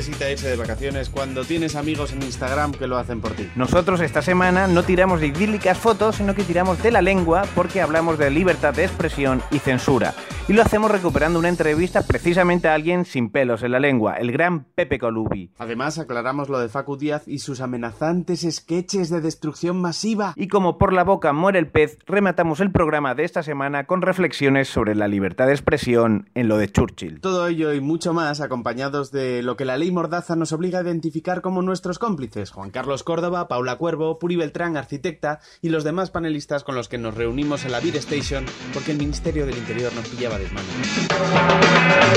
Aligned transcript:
necesita 0.00 0.30
irse 0.30 0.48
de 0.48 0.56
vacaciones 0.56 1.10
cuando 1.10 1.44
tienes 1.44 1.76
amigos 1.76 2.14
en 2.14 2.22
Instagram 2.22 2.72
que 2.72 2.86
lo 2.86 2.96
hacen 2.96 3.20
por 3.20 3.32
ti? 3.32 3.50
Nosotros 3.54 4.00
esta 4.00 4.22
semana 4.22 4.66
no 4.66 4.82
tiramos 4.82 5.20
de 5.20 5.26
idílicas 5.26 5.76
fotos, 5.76 6.16
sino 6.16 6.34
que 6.34 6.42
tiramos 6.42 6.82
de 6.82 6.90
la 6.90 7.02
lengua 7.02 7.42
porque 7.54 7.82
hablamos 7.82 8.16
de 8.16 8.30
libertad 8.30 8.72
de 8.72 8.84
expresión 8.84 9.42
y 9.50 9.58
censura. 9.58 10.14
Y 10.48 10.54
lo 10.54 10.62
hacemos 10.62 10.90
recuperando 10.90 11.38
una 11.38 11.48
entrevista 11.50 12.02
precisamente 12.06 12.66
a 12.66 12.74
alguien 12.74 13.04
sin 13.04 13.30
pelos 13.30 13.62
en 13.62 13.72
la 13.72 13.78
lengua, 13.78 14.14
el 14.14 14.32
gran 14.32 14.64
Pepe 14.64 14.98
Colubi. 14.98 15.52
Además, 15.58 15.98
aclaramos 15.98 16.48
lo 16.48 16.58
de 16.58 16.68
Facu 16.68 16.96
Díaz 16.96 17.28
y 17.28 17.38
sus 17.38 17.60
amenazantes 17.60 18.44
sketches 18.50 19.10
de 19.10 19.20
destrucción 19.20 19.80
masiva. 19.80 20.32
Y 20.34 20.48
como 20.48 20.76
por 20.76 20.92
la 20.92 21.04
boca 21.04 21.32
muere 21.32 21.60
el 21.60 21.68
pez, 21.68 21.98
rematamos 22.06 22.60
el 22.60 22.72
programa 22.72 23.14
de 23.14 23.24
esta 23.24 23.42
semana 23.42 23.84
con 23.84 24.02
reflexiones 24.02 24.66
sobre 24.66 24.96
la 24.96 25.06
libertad 25.06 25.46
de 25.46 25.52
expresión 25.52 26.30
en 26.34 26.48
lo 26.48 26.56
de 26.56 26.72
Churchill. 26.72 27.20
Todo 27.20 27.46
ello 27.46 27.72
y 27.74 27.80
mucho 27.80 28.12
más 28.12 28.40
acompañados 28.40 29.12
de 29.12 29.44
lo 29.44 29.56
que 29.56 29.64
la 29.66 29.76
ley 29.76 29.89
Mordaza 29.90 30.36
nos 30.36 30.52
obliga 30.52 30.78
a 30.78 30.82
identificar 30.82 31.40
como 31.40 31.62
nuestros 31.62 31.98
cómplices, 31.98 32.50
Juan 32.50 32.70
Carlos 32.70 33.02
Córdoba, 33.02 33.48
Paula 33.48 33.76
Cuervo, 33.76 34.18
Puri 34.18 34.36
Beltrán, 34.36 34.76
arquitecta, 34.76 35.40
y 35.62 35.68
los 35.68 35.84
demás 35.84 36.10
panelistas 36.10 36.64
con 36.64 36.74
los 36.74 36.88
que 36.88 36.98
nos 36.98 37.14
reunimos 37.14 37.64
en 37.64 37.72
la 37.72 37.80
Vid 37.80 37.96
Station 37.96 38.44
porque 38.72 38.92
el 38.92 38.98
Ministerio 38.98 39.46
del 39.46 39.56
Interior 39.56 39.92
nos 39.94 40.06
pillaba 40.08 40.38
de 40.38 40.48
mano. 40.50 40.68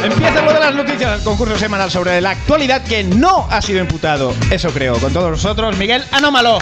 Empieza 0.03 0.41
lo 0.41 0.53
de 0.53 0.59
las 0.59 0.75
noticias, 0.75 1.19
el 1.19 1.23
concurso 1.23 1.57
semanal 1.57 1.89
sobre 1.91 2.19
la 2.21 2.31
actualidad 2.31 2.83
que 2.85 3.03
no 3.03 3.47
ha 3.49 3.61
sido 3.61 3.79
imputado. 3.79 4.33
Eso 4.51 4.69
creo. 4.71 4.97
Con 4.99 5.13
todos 5.13 5.31
nosotros, 5.31 5.77
Miguel 5.77 6.03
Anómalo. 6.11 6.59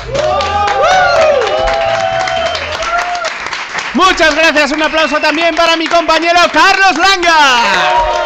Muchas 3.93 4.35
gracias, 4.35 4.71
un 4.71 4.81
aplauso 4.81 5.19
también 5.19 5.53
para 5.55 5.75
mi 5.75 5.85
compañero 5.87 6.39
Carlos 6.53 6.97
Langa. 6.97 8.20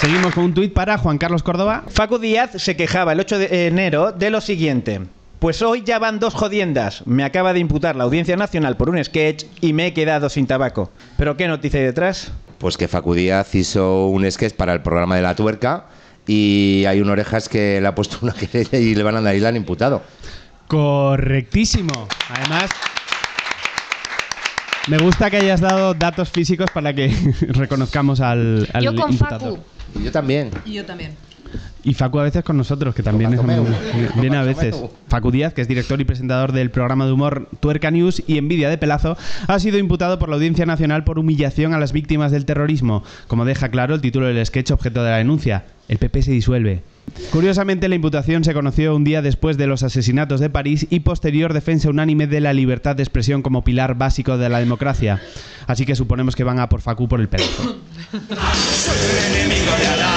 Seguimos 0.00 0.32
con 0.34 0.44
un 0.44 0.54
tuit 0.54 0.72
para 0.72 0.96
Juan 0.96 1.18
Carlos 1.18 1.42
Córdoba. 1.42 1.84
Facu 1.88 2.18
Díaz 2.18 2.52
se 2.56 2.74
quejaba 2.74 3.12
el 3.12 3.20
8 3.20 3.38
de 3.38 3.66
enero 3.66 4.12
de 4.12 4.30
lo 4.30 4.40
siguiente. 4.40 5.02
Pues 5.40 5.60
hoy 5.60 5.82
ya 5.84 5.98
van 5.98 6.18
dos 6.18 6.32
jodiendas. 6.32 7.06
Me 7.06 7.22
acaba 7.22 7.52
de 7.52 7.60
imputar 7.60 7.96
la 7.96 8.04
Audiencia 8.04 8.34
Nacional 8.34 8.78
por 8.78 8.88
un 8.88 9.04
sketch 9.04 9.44
y 9.60 9.74
me 9.74 9.88
he 9.88 9.92
quedado 9.92 10.30
sin 10.30 10.46
tabaco. 10.46 10.90
¿Pero 11.18 11.36
qué 11.36 11.46
noticia 11.48 11.80
hay 11.80 11.84
detrás? 11.84 12.32
Pues 12.56 12.78
que 12.78 12.88
Facu 12.88 13.12
Díaz 13.12 13.54
hizo 13.54 14.06
un 14.06 14.30
sketch 14.30 14.54
para 14.54 14.72
el 14.72 14.80
programa 14.80 15.16
de 15.16 15.22
la 15.22 15.36
tuerca 15.36 15.84
y 16.26 16.86
hay 16.88 17.02
un 17.02 17.10
orejas 17.10 17.50
que 17.50 17.78
le 17.78 17.86
ha 17.86 17.94
puesto 17.94 18.20
una 18.22 18.32
querella 18.32 18.78
y 18.78 18.94
le 18.94 19.02
van 19.02 19.16
a 19.16 19.20
dar 19.20 19.36
y 19.36 19.40
le 19.40 19.48
han 19.48 19.56
imputado. 19.56 20.02
Correctísimo. 20.66 22.08
Además, 22.30 22.70
me 24.88 24.96
gusta 24.96 25.30
que 25.30 25.36
hayas 25.36 25.60
dado 25.60 25.92
datos 25.92 26.30
físicos 26.30 26.70
para 26.72 26.94
que 26.94 27.14
reconozcamos 27.48 28.22
al, 28.22 28.66
al 28.72 28.82
Yo 28.82 28.94
con 28.94 29.12
imputado. 29.12 29.56
Facu. 29.56 29.79
Y 29.94 30.04
yo 30.04 30.12
también. 30.12 30.50
Y 30.64 30.74
yo 30.74 30.84
también. 30.84 31.16
Y 31.82 31.94
Facu 31.94 32.18
a 32.18 32.24
veces 32.24 32.44
con 32.44 32.56
nosotros, 32.56 32.94
que 32.94 33.02
también 33.02 33.32
es 33.32 33.38
Bartomeu. 33.38 33.74
viene 34.20 34.36
a 34.36 34.42
veces. 34.42 34.76
Facu 35.08 35.30
Díaz, 35.30 35.54
que 35.54 35.62
es 35.62 35.68
director 35.68 36.00
y 36.00 36.04
presentador 36.04 36.52
del 36.52 36.70
programa 36.70 37.06
de 37.06 37.12
humor 37.12 37.48
Tuerca 37.60 37.90
News 37.90 38.22
y 38.26 38.38
Envidia 38.38 38.68
de 38.68 38.78
Pelazo, 38.78 39.16
ha 39.46 39.58
sido 39.58 39.78
imputado 39.78 40.18
por 40.18 40.28
la 40.28 40.36
Audiencia 40.36 40.66
Nacional 40.66 41.04
por 41.04 41.18
humillación 41.18 41.72
a 41.72 41.78
las 41.78 41.92
víctimas 41.92 42.32
del 42.32 42.44
terrorismo, 42.44 43.02
como 43.28 43.44
deja 43.44 43.70
claro 43.70 43.94
el 43.94 44.00
título 44.00 44.26
del 44.26 44.44
sketch 44.44 44.72
objeto 44.72 45.02
de 45.02 45.10
la 45.10 45.16
denuncia. 45.16 45.64
El 45.88 45.98
PP 45.98 46.22
se 46.22 46.32
disuelve. 46.32 46.82
Curiosamente, 47.32 47.88
la 47.88 47.96
imputación 47.96 48.44
se 48.44 48.54
conoció 48.54 48.94
un 48.94 49.02
día 49.04 49.22
después 49.22 49.56
de 49.56 49.66
los 49.66 49.82
asesinatos 49.82 50.38
de 50.40 50.50
París 50.50 50.86
y 50.90 51.00
posterior 51.00 51.52
defensa 51.52 51.90
unánime 51.90 52.26
de 52.26 52.40
la 52.40 52.52
libertad 52.52 52.94
de 52.94 53.02
expresión 53.02 53.42
como 53.42 53.64
pilar 53.64 53.96
básico 53.96 54.38
de 54.38 54.48
la 54.48 54.60
democracia. 54.60 55.20
Así 55.66 55.86
que 55.86 55.96
suponemos 55.96 56.36
que 56.36 56.44
van 56.44 56.60
a 56.60 56.68
por 56.68 56.80
Facu 56.80 57.08
por 57.08 57.20
el 57.20 57.28
pelazo. 57.28 57.80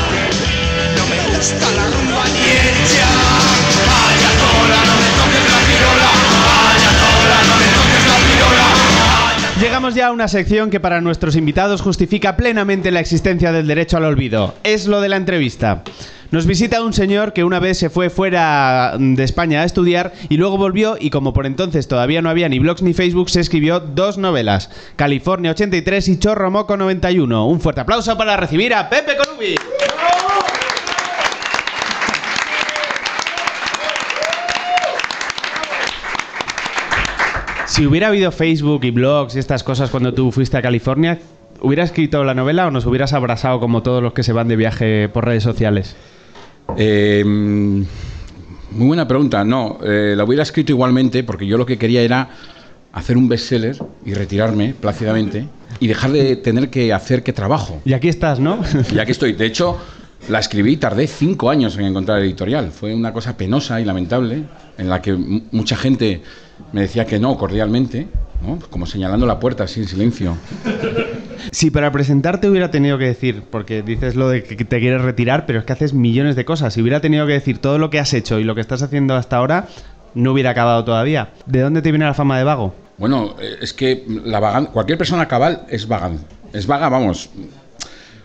Llegamos 9.59 9.95
ya 9.95 10.07
a 10.07 10.11
una 10.11 10.27
sección 10.27 10.69
que 10.69 10.79
para 10.79 10.99
nuestros 11.01 11.35
invitados 11.35 11.81
justifica 11.81 12.35
plenamente 12.35 12.91
la 12.91 12.99
existencia 12.99 13.51
del 13.51 13.65
derecho 13.65 13.97
al 13.97 14.03
olvido. 14.05 14.55
Es 14.63 14.87
lo 14.87 14.99
de 14.99 15.09
la 15.09 15.15
entrevista. 15.15 15.83
Nos 16.31 16.45
visita 16.45 16.83
un 16.83 16.93
señor 16.93 17.31
que 17.31 17.43
una 17.43 17.59
vez 17.59 17.77
se 17.77 17.89
fue 17.89 18.09
fuera 18.09 18.95
de 18.97 19.23
España 19.23 19.61
a 19.61 19.65
estudiar 19.65 20.13
y 20.29 20.37
luego 20.37 20.57
volvió 20.57 20.97
y 20.99 21.11
como 21.11 21.31
por 21.31 21.45
entonces 21.45 21.87
todavía 21.87 22.21
no 22.21 22.29
había 22.29 22.49
ni 22.49 22.59
blogs 22.59 22.81
ni 22.81 22.93
Facebook, 22.93 23.29
se 23.29 23.39
escribió 23.39 23.79
dos 23.79 24.17
novelas, 24.17 24.69
California 24.95 25.51
83 25.51 26.07
y 26.07 26.19
Chorro 26.19 26.49
Moco 26.49 26.75
91. 26.75 27.47
Un 27.47 27.61
fuerte 27.61 27.81
aplauso 27.81 28.17
para 28.17 28.35
recibir 28.35 28.73
a 28.73 28.89
Pepe 28.89 29.15
Colubi. 29.15 29.55
Si 37.73 37.87
hubiera 37.87 38.09
habido 38.09 38.31
Facebook 38.31 38.85
y 38.85 38.91
blogs 38.91 39.35
y 39.35 39.39
estas 39.39 39.63
cosas 39.63 39.89
cuando 39.89 40.13
tú 40.13 40.31
fuiste 40.31 40.55
a 40.55 40.61
California, 40.61 41.17
¿hubieras 41.59 41.89
escrito 41.89 42.23
la 42.23 42.35
novela 42.35 42.67
o 42.67 42.69
nos 42.69 42.85
hubieras 42.85 43.13
abrazado 43.13 43.59
como 43.59 43.81
todos 43.81 44.03
los 44.03 44.13
que 44.13 44.21
se 44.21 44.31
van 44.31 44.47
de 44.47 44.55
viaje 44.55 45.09
por 45.09 45.25
redes 45.25 45.41
sociales? 45.41 45.95
Eh, 46.77 47.23
muy 47.25 47.87
buena 48.85 49.07
pregunta. 49.07 49.43
No, 49.43 49.79
eh, 49.83 50.13
la 50.15 50.23
hubiera 50.23 50.43
escrito 50.43 50.71
igualmente 50.71 51.23
porque 51.23 51.47
yo 51.47 51.57
lo 51.57 51.65
que 51.65 51.79
quería 51.79 52.03
era 52.03 52.29
hacer 52.91 53.17
un 53.17 53.27
bestseller 53.27 53.75
y 54.05 54.13
retirarme 54.13 54.75
plácidamente 54.79 55.47
y 55.79 55.87
dejar 55.87 56.11
de 56.11 56.35
tener 56.35 56.69
que 56.69 56.93
hacer 56.93 57.23
que 57.23 57.33
trabajo. 57.33 57.81
Y 57.85 57.93
aquí 57.93 58.07
estás, 58.07 58.39
¿no? 58.39 58.59
Y 58.93 58.99
aquí 58.99 59.13
estoy. 59.13 59.33
De 59.33 59.47
hecho, 59.47 59.79
la 60.29 60.39
escribí 60.39 60.73
y 60.73 60.77
tardé 60.77 61.07
cinco 61.07 61.49
años 61.49 61.77
en 61.77 61.85
encontrar 61.85 62.19
editorial. 62.19 62.71
Fue 62.71 62.93
una 62.95 63.11
cosa 63.13 63.35
penosa 63.37 63.79
y 63.81 63.85
lamentable 63.85 64.43
en 64.77 64.89
la 64.89 65.01
que 65.01 65.13
mucha 65.13 65.75
gente 65.75 66.21
me 66.71 66.81
decía 66.81 67.05
que 67.05 67.19
no 67.19 67.37
cordialmente, 67.37 68.07
¿no? 68.45 68.59
como 68.69 68.85
señalando 68.85 69.25
la 69.25 69.39
puerta 69.39 69.65
así 69.65 69.81
en 69.81 69.87
silencio. 69.87 70.37
Si 71.51 71.71
para 71.71 71.91
presentarte 71.91 72.49
hubiera 72.49 72.71
tenido 72.71 72.97
que 72.97 73.05
decir, 73.05 73.43
porque 73.49 73.81
dices 73.81 74.15
lo 74.15 74.29
de 74.29 74.43
que 74.43 74.63
te 74.63 74.79
quieres 74.79 75.01
retirar, 75.01 75.45
pero 75.45 75.59
es 75.59 75.65
que 75.65 75.73
haces 75.73 75.93
millones 75.93 76.35
de 76.35 76.45
cosas. 76.45 76.73
Si 76.73 76.81
hubiera 76.81 77.01
tenido 77.01 77.27
que 77.27 77.33
decir 77.33 77.57
todo 77.57 77.77
lo 77.77 77.89
que 77.89 77.99
has 77.99 78.13
hecho 78.13 78.39
y 78.39 78.43
lo 78.45 78.55
que 78.55 78.61
estás 78.61 78.81
haciendo 78.81 79.15
hasta 79.15 79.37
ahora, 79.37 79.67
no 80.15 80.31
hubiera 80.31 80.51
acabado 80.51 80.83
todavía. 80.85 81.29
¿De 81.45 81.59
dónde 81.61 81.81
te 81.81 81.91
viene 81.91 82.05
la 82.05 82.13
fama 82.13 82.37
de 82.37 82.43
vago? 82.45 82.73
Bueno, 82.97 83.35
eh, 83.41 83.57
es 83.61 83.73
que 83.73 84.05
la 84.23 84.39
vagan- 84.39 84.67
cualquier 84.67 84.97
persona 84.97 85.27
cabal 85.27 85.65
es 85.69 85.87
vaga. 85.87 86.11
Es 86.53 86.65
vaga, 86.67 86.87
vamos, 86.87 87.29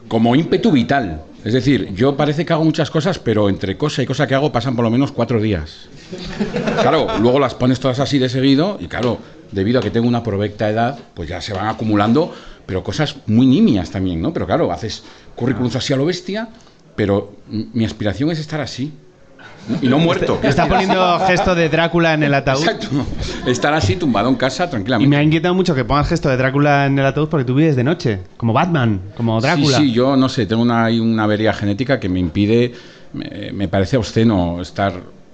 como 0.07 0.37
ímpetu 0.37 0.71
vital. 0.71 1.23
Es 1.45 1.53
decir, 1.53 1.95
yo 1.95 2.17
parece 2.17 2.45
que 2.45 2.53
hago 2.53 2.65
muchas 2.65 2.91
cosas, 2.91 3.19
pero 3.19 3.49
entre 3.49 3.77
cosa 3.77 4.03
y 4.03 4.07
cosa 4.07 4.27
que 4.27 4.35
hago 4.35 4.51
pasan 4.51 4.75
por 4.75 4.85
lo 4.85 4.91
menos 4.91 5.13
cuatro 5.13 5.41
días. 5.41 5.89
Claro, 6.81 7.07
luego 7.21 7.39
las 7.39 7.55
pones 7.55 7.79
todas 7.81 8.01
así 8.01 8.19
de 8.19 8.29
seguido 8.29 8.77
y 8.81 8.89
claro, 8.89 9.19
debido 9.53 9.79
a 9.79 9.83
que 9.83 9.91
tengo 9.91 10.09
una 10.09 10.23
provecta 10.23 10.69
edad, 10.69 10.99
pues 11.15 11.29
ya 11.29 11.41
se 11.41 11.53
van 11.53 11.69
acumulando, 11.69 12.35
pero 12.67 12.83
cosas 12.83 13.17
muy 13.27 13.47
nimias 13.47 13.91
también, 13.91 14.21
¿no? 14.21 14.33
Pero 14.33 14.47
claro, 14.47 14.73
haces 14.73 15.05
currículums 15.37 15.77
así 15.77 15.93
a 15.93 15.97
lo 15.97 16.05
bestia, 16.05 16.49
pero 16.97 17.33
mi 17.49 17.85
aspiración 17.85 18.31
es 18.31 18.41
estar 18.41 18.61
así. 18.61 18.93
Y 19.83 19.89
no 19.89 19.99
muerto. 19.99 20.39
Está 20.43 20.67
poniendo 20.67 21.19
gesto 21.27 21.55
de 21.55 21.69
Drácula 21.69 22.15
en 22.15 22.23
el 22.23 22.35
ataúd. 22.35 22.63
Exacto. 22.63 22.89
Estar 23.47 23.75
así 23.75 23.97
tumbado 23.97 24.29
en 24.29 24.37
casa 24.37 24.65
Y 24.67 24.69
tranquilamente. 24.71 25.09
me 25.11 25.17
ha 25.17 25.23
inquietado 25.23 25.55
mucho 25.55 25.75
que 25.75 25.85
pongas 25.85 26.09
gesto 26.09 26.29
de 26.29 26.37
Drácula 26.37 26.87
en 26.87 26.99
el 26.99 27.07
ataúd 27.07 27.29
porque 27.29 27.45
tú 27.45 27.55
vives 27.55 27.77
de 27.77 27.85
noche, 27.85 28.21
como 28.37 28.53
Batman, 28.53 29.01
como 29.17 29.41
Drácula. 29.41 29.79
Sí, 29.79 29.85
sí, 29.89 29.93
yo 29.93 30.17
no 30.17 30.29
sé, 30.29 30.47
tengo 30.47 30.63
una, 30.63 30.89
una 30.89 31.25
avería 31.25 31.53
genética 31.53 32.01
que 32.01 32.09
me 32.09 32.19
impide, 32.21 32.73
me, 33.13 33.53
me 33.53 33.69
parece 33.69 33.97
obsceno 33.97 34.61
estar 34.61 34.93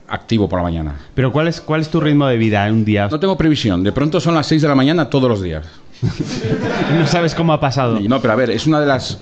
activo 0.08 0.48
por 0.48 0.58
la 0.58 0.64
mañana. 0.64 0.96
Pero 1.14 1.32
¿cuál 1.32 1.48
es, 1.48 1.60
¿cuál 1.60 1.80
es 1.80 1.88
tu 1.88 2.00
ritmo 2.00 2.26
de 2.26 2.36
vida 2.36 2.66
en 2.66 2.74
un 2.74 2.84
día? 2.84 3.08
No 3.10 3.18
tengo 3.20 3.36
previsión, 3.36 3.82
de 3.82 3.92
pronto 3.92 4.20
son 4.20 4.34
las 4.34 4.46
6 4.46 4.62
de 4.62 4.68
la 4.68 4.74
mañana 4.74 5.08
todos 5.10 5.28
los 5.28 5.42
días. 5.42 5.66
No 6.98 7.06
sabes 7.06 7.34
cómo 7.34 7.52
ha 7.52 7.60
pasado. 7.60 7.98
Y 8.00 8.08
no, 8.08 8.20
pero 8.20 8.32
a 8.32 8.36
ver, 8.36 8.50
es 8.50 8.66
una 8.66 8.80
de 8.80 8.86
las, 8.86 9.18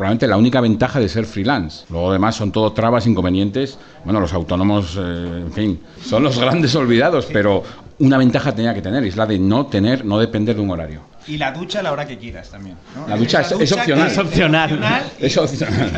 probablemente 0.00 0.26
la 0.26 0.38
única 0.38 0.62
ventaja 0.62 0.98
de 0.98 1.10
ser 1.10 1.26
freelance. 1.26 1.84
Luego 1.90 2.08
además 2.08 2.34
son 2.34 2.50
todo 2.52 2.72
trabas, 2.72 3.06
inconvenientes. 3.06 3.76
Bueno, 4.02 4.18
los 4.18 4.32
autónomos, 4.32 4.96
eh, 4.98 5.42
en 5.44 5.52
fin, 5.52 5.78
son 6.02 6.22
los 6.22 6.38
grandes 6.40 6.74
olvidados, 6.74 7.26
pero 7.30 7.62
una 7.98 8.16
ventaja 8.16 8.54
tenía 8.54 8.72
que 8.72 8.80
tener, 8.80 9.04
es 9.04 9.14
la 9.18 9.26
de 9.26 9.38
no 9.38 9.66
tener, 9.66 10.06
no 10.06 10.18
depender 10.18 10.56
de 10.56 10.62
un 10.62 10.70
horario. 10.70 11.02
Y 11.26 11.36
la 11.36 11.52
ducha 11.52 11.80
a 11.80 11.82
la 11.82 11.92
hora 11.92 12.06
que 12.06 12.16
quieras 12.16 12.48
también. 12.50 12.76
¿no? 12.96 13.06
La 13.08 13.16
ducha 13.18 13.42
es- 13.42 13.52
es 13.52 13.72
opcional. 13.72 14.06
Es 14.10 14.16
opcional. 14.16 15.10
Es 15.18 15.36
opcional. 15.36 15.90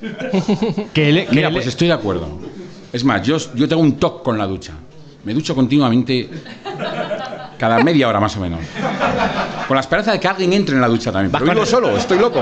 Que 0.94 1.12
le- 1.12 1.26
que 1.26 1.34
Mira, 1.36 1.48
le- 1.50 1.54
pues 1.56 1.66
estoy 1.66 1.88
de 1.88 1.92
acuerdo. 1.92 2.26
Es 2.90 3.04
más, 3.04 3.20
yo, 3.22 3.36
yo 3.54 3.68
tengo 3.68 3.82
un 3.82 3.96
toque 3.98 4.24
con 4.24 4.38
la 4.38 4.46
ducha. 4.46 4.72
Me 5.24 5.34
ducho 5.34 5.54
continuamente 5.54 6.30
cada 7.60 7.78
media 7.84 8.08
hora 8.08 8.18
más 8.18 8.34
o 8.38 8.40
menos. 8.40 8.58
Con 9.68 9.74
la 9.76 9.82
esperanza 9.82 10.12
de 10.12 10.18
que 10.18 10.26
alguien 10.26 10.52
entre 10.54 10.74
en 10.74 10.80
la 10.80 10.88
ducha 10.88 11.12
también. 11.12 11.30
Pero 11.30 11.44
vivo 11.52 11.66
solo, 11.66 11.94
estoy 11.96 12.18
loco. 12.18 12.40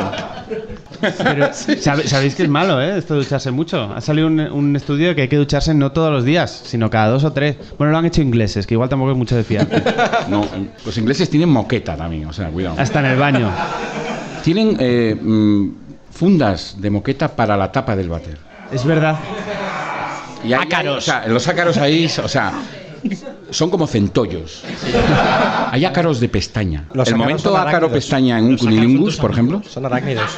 Pero 1.01 1.49
sabéis 1.53 2.35
que 2.37 2.45
es 2.45 2.49
malo, 2.49 2.81
¿eh? 2.81 2.99
Esto 2.99 3.15
de 3.15 3.21
ducharse 3.25 3.51
mucho. 3.51 3.93
Ha 3.95 4.01
salido 4.01 4.29
un, 4.29 4.39
un 4.41 4.77
estudio 4.77 5.09
de 5.09 5.15
que 5.17 5.23
hay 5.23 5.29
que 5.29 5.37
ducharse 5.37 5.75
no 5.75 5.91
todos 5.93 6.13
los 6.13 6.25
días, 6.25 6.63
sino 6.65 6.89
cada 6.89 7.09
dos 7.09 7.25
o 7.25 7.33
tres. 7.33 7.57
Bueno, 7.77 7.93
lo 7.93 7.99
han 7.99 8.07
hecho 8.07 8.23
ingleses, 8.23 8.65
que 8.67 8.75
igual 8.75 8.89
tampoco 8.89 9.11
es 9.11 9.17
mucho 9.19 9.35
de 9.37 9.43
fiar. 9.45 9.67
No, 10.29 10.47
los 10.87 10.97
ingleses 10.97 11.29
tienen 11.29 11.49
moqueta 11.49 11.97
también, 11.97 12.27
o 12.27 12.33
sea, 12.33 12.49
cuidado. 12.49 12.77
Hasta 12.79 13.01
en 13.01 13.07
el 13.07 13.19
baño. 13.19 13.51
Tienen 14.45 14.77
eh, 14.79 15.17
mm, 15.21 15.69
fundas 16.13 16.77
de 16.81 16.91
moqueta 16.91 17.29
para 17.29 17.57
la 17.57 17.73
tapa 17.73 17.97
del 17.97 18.09
váter. 18.09 18.39
Es 18.73 18.85
verdad. 18.85 19.17
Y 20.45 20.53
hay- 20.53 20.61
Ácaros. 20.63 20.99
o 20.99 21.01
sea, 21.01 21.27
los 21.27 21.47
ácaros 21.49 21.77
ahí, 21.79 22.07
o 22.23 22.29
sea, 22.29 22.53
son 23.51 23.71
como 23.71 23.87
centollos. 23.87 24.63
Hay 25.71 25.85
ácaros 25.85 26.21
de 26.21 26.29
pestaña. 26.29 26.85
Los 26.93 27.09
el 27.09 27.17
momento 27.17 27.51
son 27.51 27.57
ácaro 27.61 27.91
pestaña 27.91 28.39
en 28.39 28.45
un 28.47 28.57
cunilingus, 28.59 29.17
por 29.17 29.31
ejemplo, 29.31 29.63
Son 29.69 29.85
arácnidos. 29.87 30.31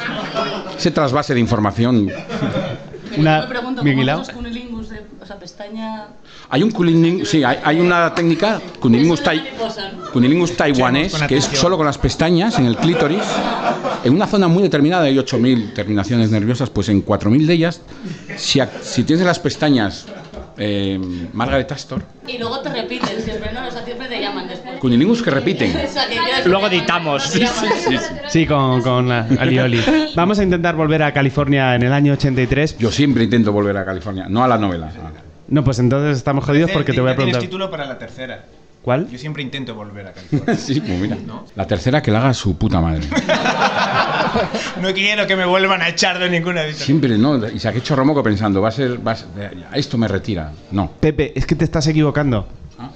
ese 0.77 0.91
trasvase 0.91 1.33
de 1.33 1.39
información. 1.39 2.09
Una, 3.17 3.41
Me 3.41 3.47
pregunto, 3.47 3.83
bien 3.83 3.95
¿cómo 3.95 4.03
hilado. 4.03 4.21
esos 4.21 4.33
cunilingus 4.33 4.89
de, 4.89 5.01
o 5.21 5.25
sea, 5.25 5.35
pestaña... 5.37 6.07
Hay 6.49 6.63
un 6.63 6.71
cunilingus, 6.71 7.27
sí, 7.29 7.43
hay, 7.43 7.57
hay 7.63 7.79
una 7.81 8.13
técnica, 8.15 8.61
cunilingus, 8.79 9.21
tai- 9.21 9.43
cunilingus 10.13 10.55
taiwanés, 10.55 11.13
que 11.27 11.35
es 11.37 11.43
solo 11.45 11.75
con 11.75 11.85
las 11.85 11.97
pestañas 11.97 12.57
en 12.57 12.65
el 12.67 12.77
clítoris. 12.77 13.21
En 14.05 14.13
una 14.13 14.27
zona 14.27 14.47
muy 14.47 14.63
determinada 14.63 15.03
hay 15.03 15.17
8.000 15.17 15.73
terminaciones 15.73 16.31
nerviosas, 16.31 16.69
pues 16.69 16.87
en 16.87 17.05
4.000 17.05 17.45
de 17.45 17.53
ellas, 17.53 17.81
si, 18.37 18.61
si 18.81 19.03
tienes 19.03 19.25
las 19.25 19.39
pestañas 19.39 20.05
eh, 20.57 20.99
Margaret 21.33 21.71
Astor, 21.71 22.01
Y 22.27 22.37
luego 22.37 22.59
te 22.61 22.69
repiten 22.69 23.21
siempre, 23.21 23.51
¿no? 23.53 23.67
O 23.67 23.71
sea, 23.71 23.83
siempre 23.83 24.07
te 24.07 24.19
llaman 24.21 24.47
después. 24.47 24.79
cunilingus 24.79 25.21
que 25.23 25.31
repiten. 25.31 25.71
O 25.85 25.87
sea, 25.87 26.07
que 26.07 26.17
quieres- 26.17 26.45
Luego 26.45 26.67
editamos. 26.67 27.31
te 27.31 27.39
llaman. 27.39 27.71
Sí, 28.29 28.45
con, 28.45 28.81
con 28.81 29.09
la- 29.09 29.27
Alioli. 29.39 29.81
Vamos 30.15 30.39
a 30.39 30.43
intentar 30.43 30.75
volver 30.75 31.03
a 31.03 31.13
California 31.13 31.75
en 31.75 31.83
el 31.83 31.93
año 31.93 32.13
83. 32.13 32.77
Yo 32.77 32.91
siempre 32.91 33.23
intento 33.23 33.51
volver 33.51 33.75
a 33.77 33.85
California, 33.85 34.25
no 34.29 34.43
a 34.43 34.47
la 34.47 34.57
novela. 34.57 34.91
No, 35.47 35.63
pues 35.63 35.79
entonces 35.79 36.17
estamos 36.17 36.45
jodidos 36.45 36.71
porque 36.71 36.93
te 36.93 37.01
voy 37.01 37.11
a 37.11 37.15
tienes 37.15 37.33
preguntar. 37.35 37.41
título 37.41 37.69
para 37.69 37.85
la 37.85 37.97
tercera. 37.97 38.45
¿Cuál? 38.81 39.07
Yo 39.09 39.17
siempre 39.19 39.43
intento 39.43 39.75
volver 39.75 40.07
a 40.07 40.11
California. 40.13 40.55
Sí, 40.55 40.79
pues 40.81 40.99
mira. 40.99 41.17
La 41.55 41.67
tercera 41.67 42.01
que 42.01 42.09
la 42.11 42.19
haga 42.19 42.33
su 42.33 42.57
puta 42.57 42.81
madre. 42.81 43.01
no 44.81 44.93
quiero 44.93 45.27
que 45.27 45.35
me 45.35 45.45
vuelvan 45.45 45.81
a 45.81 45.89
echar 45.89 46.17
de 46.19 46.29
ninguna 46.29 46.61
editorial. 46.61 46.85
Siempre, 46.85 47.17
¿no? 47.17 47.47
Y 47.47 47.59
se 47.59 47.67
ha 47.67 47.71
hecho 47.71 47.95
Romoco 47.95 48.23
pensando, 48.23 48.61
va 48.61 48.69
a 48.69 48.71
ser, 48.71 49.05
va 49.05 49.11
a 49.11 49.15
ser- 49.15 49.27
esto 49.73 49.97
me 49.97 50.07
retira. 50.07 50.51
No. 50.71 50.91
Pepe, 50.99 51.31
es 51.35 51.45
que 51.45 51.55
te 51.55 51.65
estás 51.65 51.85
equivocando. 51.87 52.47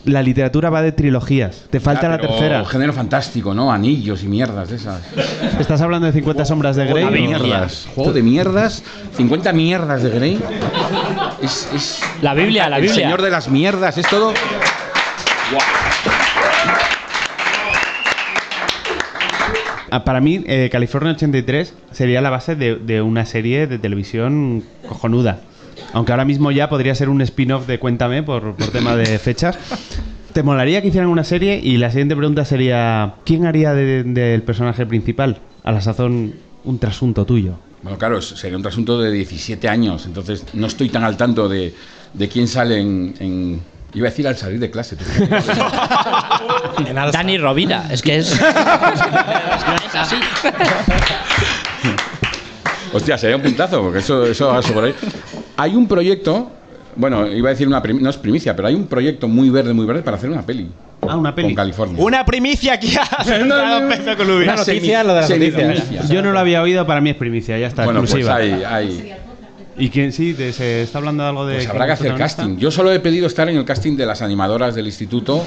La 0.06 0.24
literatura 0.24 0.72
va 0.72 0.82
de 0.82 0.92
trilogías. 0.94 1.66
Te 1.70 1.80
falta 1.80 2.04
Ya, 2.04 2.10
la 2.10 2.18
tercera. 2.18 2.66
Género 2.66 2.92
fantástico, 2.92 3.54
¿no? 3.54 3.72
Anillos 3.72 4.24
y 4.24 4.28
mierdas 4.28 4.70
de 4.70 4.78
esas. 4.78 5.00
¿Estás 5.60 5.80
hablando 5.82 6.08
de 6.08 6.14
50 6.14 6.44
sombras 6.44 6.76
de 6.76 6.86
Grey? 6.88 7.04
Juego 7.04 7.12
de 7.12 7.22
mierdas. 7.22 7.88
Juego 7.94 8.12
de 8.14 8.24
mierdas. 8.24 8.84
50 9.16 9.54
mierdas 9.54 10.02
de 10.02 10.10
Grey. 10.10 10.40
Es, 11.40 11.70
es 11.76 12.00
La 12.24 12.34
Biblia, 12.34 12.68
la 12.68 12.78
el 12.78 12.82
Biblia. 12.82 13.04
señor 13.04 13.22
de 13.22 13.30
las 13.30 13.48
mierdas. 13.48 13.96
Es 14.00 14.08
todo. 14.08 14.34
Ah, 19.92 20.04
Para 20.04 20.20
mí, 20.20 20.44
eh, 20.48 20.70
California 20.72 21.12
83 21.14 21.74
sería 21.92 22.22
la 22.22 22.30
base 22.30 22.56
de, 22.56 23.02
una 23.02 23.26
serie 23.26 23.68
de 23.68 23.78
televisión 23.80 24.64
cojonuda. 24.88 25.42
Aunque 25.94 26.12
ahora 26.12 26.26
mismo 26.26 26.52
ya 26.52 26.68
podría 26.70 26.96
ser 26.96 27.10
un 27.10 27.22
spin-off 27.22 27.68
de 27.68 27.80
Cuéntame 27.80 28.24
por, 28.24 28.56
tema 28.72 28.96
de 28.96 29.20
fechas. 29.20 29.58
¿Te 30.34 30.44
molaría 30.44 30.82
que 30.82 30.90
hicieran 30.90 31.10
una 31.10 31.24
serie? 31.24 31.60
Y 31.64 31.78
la 31.78 31.92
siguiente 31.92 32.16
pregunta 32.16 32.44
sería: 32.44 33.14
¿quién 33.26 33.46
haría 33.46 33.74
de- 33.74 34.04
del 34.04 34.42
personaje 34.42 34.86
principal? 34.86 35.38
A 35.64 35.72
la 35.72 35.80
sazón, 35.82 36.34
un 36.66 36.80
trasunto 36.80 37.26
tuyo. 37.26 37.58
Bueno, 37.84 37.98
claro, 37.98 38.22
sería 38.22 38.58
un 38.58 38.64
trasunto 38.64 39.00
de 39.00 39.12
17 39.12 39.70
años. 39.70 40.06
Entonces 40.06 40.44
no 40.54 40.68
estoy 40.68 40.90
tan 40.90 41.04
al 41.04 41.16
tanto 41.16 41.48
de, 41.48 41.74
quién 42.32 42.48
sale 42.48 42.80
en- 42.82 43.62
Iba 43.96 44.08
a 44.08 44.12
decir 44.12 44.28
al 44.28 44.36
salir 44.36 44.60
de 44.60 44.70
clase. 44.70 44.98
Dani 47.14 47.38
Rovira, 47.38 47.86
es 47.90 48.02
que 48.02 48.18
es. 48.18 48.32
es 48.34 48.40
que 48.40 48.46
es 49.88 49.96
así. 49.96 50.16
Hostia, 52.92 53.18
sería 53.18 53.38
un 53.38 53.42
puntazo, 53.42 53.82
porque 53.82 54.00
eso, 54.00 54.26
eso 54.26 54.48
va 54.50 54.62
por 54.62 54.84
ahí. 54.86 54.94
Hay 55.58 55.76
un 55.76 55.88
proyecto, 55.88 56.52
bueno, 56.98 57.26
iba 57.28 57.50
a 57.50 57.54
decir 57.54 57.68
una 57.68 57.82
primi- 57.82 58.02
no 58.02 58.10
es 58.10 58.18
primicia, 58.18 58.54
pero 58.56 58.68
hay 58.68 58.76
un 58.76 58.88
proyecto 58.88 59.28
muy 59.30 59.50
verde, 59.50 59.74
muy 59.74 59.86
verde 59.86 60.02
para 60.02 60.18
hacer 60.18 60.30
una 60.30 60.46
peli. 60.46 60.70
Ah, 61.08 61.16
una 61.16 61.34
peli. 61.34 61.50
Con 61.50 61.56
California. 61.56 62.04
Una 62.04 62.26
primicia 62.26 62.74
aquí 62.74 62.96
ha 62.98 63.24
Pepe 63.24 64.16
Colubi. 64.18 64.44
Una 64.44 64.56
noticia, 64.58 65.04
lo 65.04 65.14
de 65.14 65.22
las 65.22 65.30
noticias. 65.30 66.10
Yo 66.10 66.22
no 66.22 66.32
lo 66.32 66.40
había 66.40 66.62
oído, 66.62 66.86
para 66.86 67.00
mí 67.00 67.12
es 67.12 67.16
primicia, 67.16 67.58
ya 67.58 67.68
está, 67.68 67.86
Bueno, 67.86 68.02
pues 68.02 68.28
hay, 68.28 68.62
hay- 68.66 69.16
¿Y 69.78 69.90
quién 69.90 70.12
sí? 70.14 70.34
¿Te- 70.34 70.54
¿Se 70.54 70.84
está 70.84 71.00
hablando 71.00 71.24
de 71.24 71.30
algo 71.30 71.46
de.? 71.46 71.56
pues 71.56 71.68
habrá 71.68 71.86
que 71.86 71.92
hacer 71.94 72.16
casting. 72.16 72.58
Yo 72.58 72.72
solo 72.72 72.92
he 72.92 73.00
pedido 73.00 73.28
estar 73.28 73.50
en 73.50 73.58
el 73.58 73.66
casting 73.66 73.98
de 73.98 74.06
las 74.06 74.22
animadoras 74.22 74.74
del 74.76 74.86
instituto, 74.86 75.46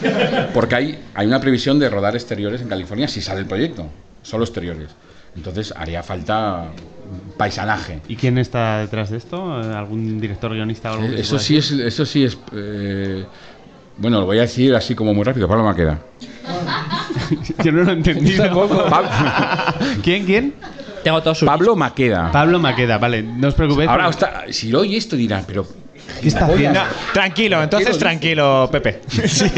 porque 0.54 0.75
hay, 0.75 0.98
hay 1.14 1.26
una 1.26 1.40
previsión 1.40 1.78
de 1.78 1.88
rodar 1.88 2.14
exteriores 2.14 2.60
en 2.60 2.69
California 2.69 3.08
si 3.08 3.20
sale 3.22 3.40
el 3.40 3.46
proyecto. 3.46 3.86
Solo 4.22 4.44
exteriores. 4.44 4.88
Entonces 5.36 5.72
haría 5.76 6.02
falta 6.02 6.66
paisanaje. 7.36 8.00
¿Y 8.08 8.16
quién 8.16 8.36
está 8.38 8.80
detrás 8.80 9.08
de 9.10 9.16
esto? 9.19 9.54
¿Algún 9.54 10.20
director 10.20 10.52
guionista 10.52 10.90
o 10.90 10.94
algo? 10.96 11.08
que 11.08 11.20
Eso 11.20 11.38
sí 11.38 11.56
es, 11.56 11.70
eso 11.70 12.04
sí 12.04 12.25
es. 12.25 12.36
eh, 12.52 13.25
bueno, 13.96 14.20
lo 14.20 14.26
voy 14.26 14.38
a 14.38 14.42
decir 14.42 14.75
así 14.75 14.94
como 14.94 15.14
muy 15.14 15.25
rápido. 15.25 15.48
Pablo 15.48 15.64
Maqueda. 15.64 16.00
Yo 17.64 17.72
no 17.72 17.82
lo 17.84 17.90
he 17.90 17.94
entendido. 17.94 18.44
¿Quién? 20.02 20.25
¿Quién? 20.25 20.54
Tengo 21.08 21.22
todos 21.22 21.38
sus. 21.38 21.46
Pablo 21.46 21.75
Maqueda. 21.75 22.31
Pablo 22.31 22.58
Maqueda, 22.58 22.99
vale, 22.99 23.22
no 23.22 23.49
os 23.49 23.55
preocupéis. 23.55 23.88
Ahora 23.88 24.10
porque- 24.10 24.26
está, 24.26 24.44
si 24.52 24.69
lo 24.70 24.81
oye 24.81 24.99
esto 24.99 25.16
dirá, 25.16 25.43
pero 25.46 25.66
¿Qué 26.20 26.28
está 26.28 26.44
haciendo? 26.44 26.81
No, 26.81 26.87
tranquilo, 27.14 27.62
entonces 27.62 27.99
tranquilo, 27.99 28.69
Pepe. 28.70 29.00
Sí. 29.26 29.50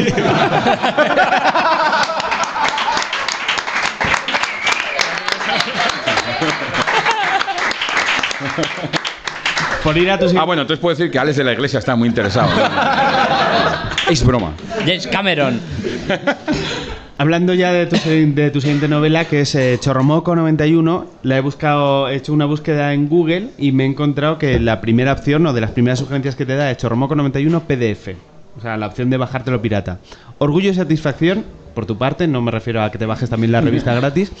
Por 9.83 9.97
ir 9.97 10.09
a 10.09 10.17
tus... 10.17 10.33
Ah, 10.33 10.45
bueno, 10.45 10.61
entonces 10.61 10.79
puedo 10.79 10.95
decir 10.95 11.11
que 11.11 11.19
Alex 11.19 11.35
de 11.35 11.43
la 11.43 11.51
Iglesia 11.51 11.79
está 11.79 11.97
muy 11.97 12.07
interesado. 12.07 12.49
es 14.09 14.23
broma. 14.23 14.53
James 14.85 15.05
Cameron. 15.07 15.59
Hablando 17.21 17.53
ya 17.53 17.71
de 17.71 17.85
tu, 17.85 17.97
siguiente 17.97 18.87
novela, 18.87 19.25
que 19.25 19.41
es 19.41 19.53
eh, 19.53 19.77
Chorromoco 19.79 20.35
91, 20.35 21.05
la 21.21 21.37
he 21.37 21.41
buscado, 21.41 22.09
he 22.09 22.15
hecho 22.15 22.33
una 22.33 22.45
búsqueda 22.47 22.95
en 22.95 23.07
Google 23.07 23.49
y 23.59 23.73
me 23.73 23.83
he 23.83 23.85
encontrado 23.85 24.39
que 24.39 24.59
la 24.59 24.81
primera 24.81 25.13
opción, 25.13 25.45
o 25.45 25.53
de 25.53 25.61
las 25.61 25.69
primeras 25.69 25.99
sugerencias 25.99 26.35
que 26.35 26.47
te 26.47 26.55
da, 26.55 26.71
es 26.71 26.77
Chorromoco 26.77 27.13
91 27.15 27.59
PDF. 27.67 28.15
O 28.57 28.61
sea, 28.61 28.75
la 28.75 28.87
opción 28.87 29.11
de 29.11 29.17
bajártelo 29.17 29.61
pirata. 29.61 29.99
Orgullo 30.39 30.71
y 30.71 30.73
satisfacción, 30.73 31.45
por 31.75 31.85
tu 31.85 31.95
parte, 31.95 32.27
no 32.27 32.41
me 32.41 32.49
refiero 32.49 32.81
a 32.81 32.89
que 32.89 32.97
te 32.97 33.05
bajes 33.05 33.29
también 33.29 33.51
la 33.51 33.61
revista 33.61 33.93
gratis, 33.93 34.31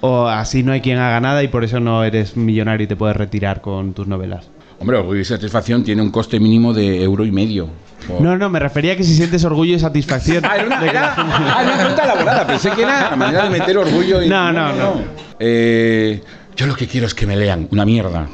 o 0.00 0.26
así 0.26 0.62
no 0.62 0.72
hay 0.72 0.80
quien 0.80 0.96
haga 0.96 1.20
nada 1.20 1.42
y 1.42 1.48
por 1.48 1.64
eso 1.64 1.80
no 1.80 2.02
eres 2.02 2.38
millonario 2.38 2.84
y 2.84 2.88
te 2.88 2.96
puedes 2.96 3.14
retirar 3.14 3.60
con 3.60 3.92
tus 3.92 4.06
novelas. 4.06 4.48
Hombre, 4.82 4.98
Orgullo 4.98 5.20
y 5.20 5.24
Satisfacción 5.24 5.84
tiene 5.84 6.02
un 6.02 6.10
coste 6.10 6.38
mínimo 6.40 6.74
de 6.74 7.02
euro 7.02 7.24
y 7.24 7.30
medio. 7.32 7.68
Por- 8.08 8.20
No, 8.20 8.36
no, 8.36 8.50
me 8.50 8.58
refería 8.58 8.94
a 8.94 8.96
que 8.96 9.04
si 9.04 9.14
sientes 9.14 9.44
orgullo 9.44 9.76
y 9.76 9.78
satisfacción. 9.78 10.44
Ah, 10.48 10.56
era 10.56 10.66
una, 10.66 10.84
era- 10.84 11.14
ah, 11.16 11.60
una 11.64 11.76
pregunta 11.76 12.04
elaborada. 12.04 12.46
Pensé 12.46 12.70
que 12.72 12.82
era 12.82 13.10
la 13.10 13.16
manera 13.16 13.44
de 13.44 13.50
meter 13.50 13.78
orgullo 13.78 14.20
y. 14.22 14.28
No, 14.28 14.52
no, 14.52 14.72
no. 14.72 14.94
Eh, 15.38 16.20
yo 16.56 16.66
lo 16.66 16.74
que 16.74 16.86
quiero 16.86 17.06
es 17.06 17.14
que 17.14 17.26
me 17.26 17.36
lean 17.36 17.68
una 17.70 17.84
mierda. 17.84 18.26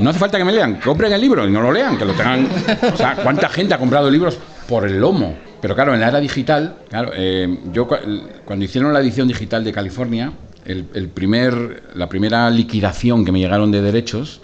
No 0.00 0.10
hace 0.10 0.18
falta 0.18 0.38
que 0.38 0.44
me 0.44 0.52
lean, 0.52 0.76
compren 0.76 1.12
el 1.12 1.20
libro 1.20 1.46
y 1.46 1.50
no 1.50 1.60
lo 1.60 1.72
lean, 1.72 1.96
que 1.98 2.04
lo 2.04 2.12
tengan. 2.14 2.48
O 2.92 2.96
sea, 2.96 3.16
¿cuánta 3.16 3.48
gente 3.48 3.74
ha 3.74 3.78
comprado 3.78 4.10
libros 4.10 4.38
por 4.68 4.86
el 4.86 4.98
lomo? 4.98 5.36
Pero 5.60 5.74
claro, 5.74 5.92
en 5.94 6.00
la 6.00 6.08
era 6.08 6.20
digital, 6.20 6.76
claro, 6.88 7.10
eh, 7.14 7.58
yo 7.72 7.86
cu- 7.86 7.96
cuando 8.44 8.64
hicieron 8.64 8.92
la 8.92 9.00
edición 9.00 9.26
digital 9.28 9.64
de 9.64 9.72
California, 9.72 10.32
el, 10.64 10.86
el 10.94 11.08
primer, 11.08 11.82
la 11.94 12.08
primera 12.08 12.48
liquidación 12.50 13.24
que 13.24 13.32
me 13.32 13.40
llegaron 13.40 13.70
de 13.72 13.82
derechos 13.82 14.40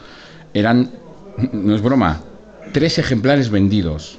eran, 0.54 0.90
no 1.52 1.74
es 1.74 1.82
broma, 1.82 2.20
tres 2.72 2.98
ejemplares 2.98 3.50
vendidos. 3.50 4.18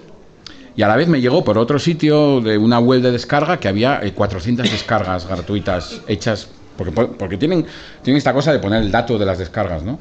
Y 0.75 0.81
a 0.81 0.87
la 0.87 0.95
vez 0.95 1.07
me 1.07 1.21
llegó 1.21 1.43
por 1.43 1.57
otro 1.57 1.77
sitio 1.77 2.41
de 2.41 2.57
una 2.57 2.79
web 2.79 3.01
de 3.01 3.11
descarga 3.11 3.59
que 3.59 3.67
había 3.67 3.99
eh, 4.03 4.13
400 4.13 4.71
descargas 4.71 5.27
gratuitas 5.27 6.01
hechas. 6.07 6.47
Porque, 6.77 6.91
porque 6.91 7.37
tienen, 7.37 7.67
tienen 8.01 8.17
esta 8.17 8.33
cosa 8.33 8.51
de 8.51 8.57
poner 8.57 8.81
el 8.81 8.89
dato 8.89 9.19
de 9.19 9.25
las 9.27 9.37
descargas, 9.37 9.83
¿no? 9.83 9.99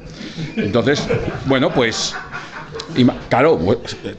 Entonces, 0.55 1.07
bueno, 1.45 1.71
pues. 1.71 2.15
Ima- 2.95 3.15
Claro, 3.29 3.59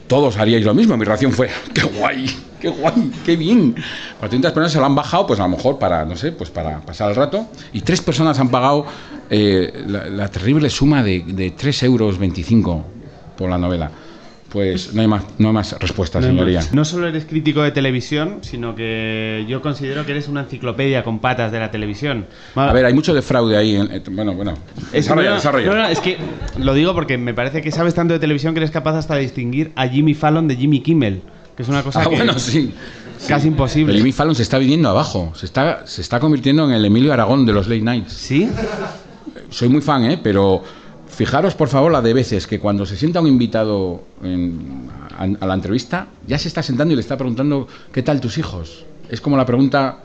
todos 0.07 0.37
haríais 0.37 0.65
lo 0.65 0.73
mismo. 0.73 0.95
Mi 0.97 1.05
reacción 1.05 1.31
fue: 1.31 1.49
¡qué 1.73 1.81
guay! 1.83 2.25
¡qué 2.59 2.69
guay! 2.69 3.11
¡qué 3.25 3.35
bien! 3.35 3.75
400 4.19 4.51
personas 4.51 4.71
se 4.71 4.79
lo 4.79 4.85
han 4.85 4.95
bajado, 4.95 5.27
pues 5.27 5.39
a 5.39 5.43
lo 5.43 5.49
mejor 5.49 5.79
para, 5.79 6.05
no 6.05 6.15
sé, 6.15 6.31
pues 6.31 6.49
para 6.49 6.79
pasar 6.81 7.09
el 7.09 7.15
rato. 7.15 7.47
Y 7.73 7.81
tres 7.81 8.01
personas 8.01 8.39
han 8.39 8.49
pagado 8.49 8.85
eh, 9.29 9.83
la, 9.87 10.05
la 10.09 10.27
terrible 10.29 10.69
suma 10.69 11.03
de, 11.03 11.23
de 11.25 11.55
3,25 11.55 11.83
euros 11.85 12.17
por 13.37 13.49
la 13.49 13.57
novela. 13.57 13.91
Pues 14.55 14.93
no 14.93 15.01
hay 15.01 15.07
más, 15.09 15.21
no 15.37 15.49
hay 15.49 15.53
más 15.53 15.73
respuestas, 15.79 16.21
No, 16.21 16.29
señoría. 16.29 16.61
no 16.71 16.85
solo 16.85 17.07
eres 17.09 17.25
crítico 17.25 17.61
de 17.61 17.71
televisión, 17.71 18.37
sino 18.39 18.73
que 18.73 19.43
yo 19.49 19.61
considero 19.61 20.05
que 20.05 20.13
eres 20.13 20.29
una 20.29 20.43
enciclopedia 20.43 21.03
con 21.03 21.19
patas 21.19 21.51
de 21.51 21.59
la 21.59 21.71
televisión. 21.71 22.25
A 22.55 22.71
ver, 22.71 22.85
hay 22.85 22.93
mucho 22.93 23.13
de 23.13 23.21
fraude 23.21 23.57
ahí. 23.57 23.75
en- 23.75 23.91
eh, 23.91 24.01
bueno, 24.09 24.33
bueno. 24.33 24.53
Es, 24.87 24.91
desarrolla, 25.03 25.31
no, 25.31 25.35
desarrolla. 25.35 25.65
no, 25.67 25.75
no, 25.75 25.87
es 25.89 25.99
que 25.99 26.15
lo 26.57 26.73
digo 26.73 26.93
porque 26.93 27.17
me 27.17 27.33
parece 27.33 27.61
que 27.61 27.69
sabes 27.69 27.93
tanto 27.93 28.13
de 28.13 28.19
televisión 28.21 28.53
que 28.53 28.59
eres 28.61 28.71
capaz 28.71 28.95
hasta 28.97 29.15
de 29.15 29.23
distinguir 29.23 29.73
a 29.75 29.89
Jimmy 29.89 30.13
Fallon 30.13 30.47
de 30.47 30.55
Jimmy 30.55 30.79
Kimmel, 30.79 31.21
que 31.57 31.63
es 31.63 31.67
una 31.67 31.83
cosa 31.83 31.99
Ah, 31.99 32.03
que 32.09 32.15
bueno, 32.15 32.39
sí. 32.39 32.73
casi 33.27 33.49
imposible. 33.49 33.91
El 33.91 33.97
Jimmy 33.99 34.13
Fallon 34.13 34.35
se 34.35 34.43
está 34.43 34.57
viniendo 34.57 34.87
abajo. 34.87 35.33
Se 35.35 35.47
está, 35.47 35.85
se 35.85 36.01
está 36.01 36.21
convirtiendo 36.21 36.63
en 36.63 36.71
el 36.71 36.85
Emilio 36.85 37.11
Aragón 37.11 37.45
de 37.45 37.51
los 37.51 37.67
late 37.67 37.81
nights. 37.81 38.13
¿Sí? 38.13 38.49
Soy 39.49 39.67
muy 39.67 39.81
fan, 39.81 40.05
¿eh? 40.05 40.17
Pero 40.23 40.63
fijaros, 41.07 41.55
por 41.55 41.67
favor, 41.69 41.91
la 41.91 42.01
de 42.01 42.13
veces 42.13 42.47
que 42.47 42.59
cuando 42.59 42.85
se 42.85 42.97
sienta 42.97 43.21
un 43.21 43.27
invitado 43.27 44.03
en- 44.23 44.89
a, 45.17 45.23
a 45.23 45.47
la 45.47 45.53
entrevista, 45.53 46.07
ya 46.27 46.37
se 46.37 46.47
está 46.47 46.61
sentando 46.63 46.91
y 46.93 46.95
le 46.95 47.01
está 47.01 47.15
preguntando 47.17 47.67
¿qué 47.93 48.01
tal 48.03 48.19
tus 48.21 48.37
hijos? 48.37 48.85
Es 49.09 49.21
como 49.21 49.37
la 49.37 49.45
pregunta 49.45 49.99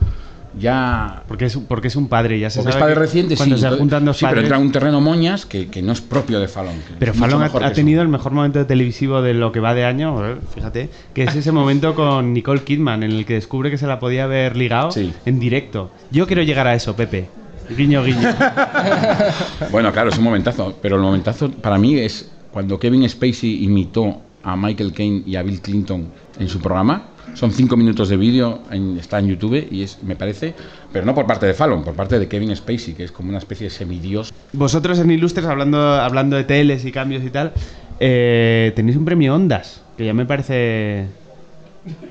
ya... 0.59 1.23
Porque 1.27 1.45
es, 1.45 1.57
porque 1.57 1.87
es 1.87 1.95
un 1.95 2.07
padre, 2.07 2.37
ya 2.39 2.49
se 2.49 2.59
Porque 2.59 2.69
es 2.69 2.73
sabe 2.73 2.81
padre 2.83 2.93
que 2.95 2.99
reciente, 2.99 3.35
cuando 3.37 3.55
sí. 3.55 3.61
se 3.61 3.69
juntan 3.69 4.03
dos 4.05 4.17
sí, 4.17 4.25
pero 4.25 4.31
padres... 4.35 4.43
entra 4.45 4.57
en 4.57 4.63
un 4.63 4.71
terreno 4.71 5.01
moñas 5.01 5.45
que, 5.45 5.69
que 5.69 5.81
no 5.81 5.91
es 5.93 6.01
propio 6.01 6.39
de 6.39 6.47
Fallon. 6.47 6.75
Pero 6.99 7.13
es 7.13 7.17
Fallon 7.17 7.41
ha, 7.41 7.47
eso. 7.47 7.71
tenido 7.73 8.01
el 8.01 8.09
mejor 8.09 8.33
momento 8.33 8.65
televisivo 8.65 9.21
de 9.21 9.33
lo 9.33 9.51
que 9.51 9.59
va 9.61 9.73
de 9.73 9.85
año, 9.85 10.25
eh, 10.29 10.35
fíjate, 10.53 10.89
que 11.13 11.23
es 11.23 11.35
ese 11.35 11.51
momento 11.51 11.95
con 11.95 12.33
Nicole 12.33 12.63
Kidman 12.63 13.03
en 13.03 13.11
el 13.11 13.25
que 13.25 13.35
descubre 13.35 13.71
que 13.71 13.77
se 13.77 13.87
la 13.87 13.99
podía 13.99 14.25
haber 14.25 14.55
ligado 14.57 14.91
Sí. 14.91 15.13
en 15.25 15.39
directo. 15.39 15.89
Yo 16.11 16.27
quiero 16.27 16.43
llegar 16.43 16.67
a 16.67 16.75
eso, 16.75 16.95
Pepe. 16.95 17.29
Guiño, 17.69 18.03
guiño. 18.03 18.29
Bueno, 19.71 19.91
claro, 19.91 20.09
es 20.09 20.17
un 20.17 20.23
momentazo. 20.23 20.75
Pero 20.81 20.95
el 20.97 21.01
momentazo 21.01 21.49
para 21.51 21.77
mí 21.77 21.97
es 21.97 22.29
cuando 22.51 22.79
Kevin 22.79 23.07
Spacey 23.07 23.63
imitó 23.63 24.21
a 24.43 24.55
Michael 24.55 24.93
Caine 24.93 25.23
y 25.25 25.35
a 25.35 25.43
Bill 25.43 25.61
Clinton 25.61 26.07
en 26.39 26.49
su 26.49 26.59
programa. 26.59 27.07
Son 27.33 27.51
cinco 27.51 27.77
minutos 27.77 28.09
de 28.09 28.17
vídeo, 28.17 28.59
en- 28.71 28.97
está 28.97 29.19
en 29.19 29.27
YouTube 29.27 29.65
y 29.71 29.83
es, 29.83 29.99
me 30.03 30.17
parece, 30.17 30.53
pero 30.91 31.05
no 31.05 31.15
por 31.15 31.25
parte 31.25 31.45
de 31.45 31.53
Fallon, 31.53 31.81
por 31.83 31.93
parte 31.93 32.19
de 32.19 32.27
Kevin 32.27 32.53
Spacey, 32.53 32.93
que 32.93 33.05
es 33.05 33.11
como 33.11 33.29
una 33.29 33.37
especie 33.37 33.65
de 33.67 33.69
semidios. 33.69 34.33
Vosotros 34.51 34.99
en 34.99 35.11
Ilustres, 35.11 35.45
hablando, 35.45 35.79
hablando 35.93 36.35
de 36.35 36.43
teles 36.43 36.83
y 36.83 36.91
cambios 36.91 37.23
y 37.23 37.29
tal, 37.29 37.53
eh, 38.01 38.73
tenéis 38.75 38.97
un 38.97 39.05
premio 39.05 39.33
Ondas, 39.33 39.81
que 39.97 40.05
ya 40.05 40.13
me 40.13 40.25
parece... 40.25 41.05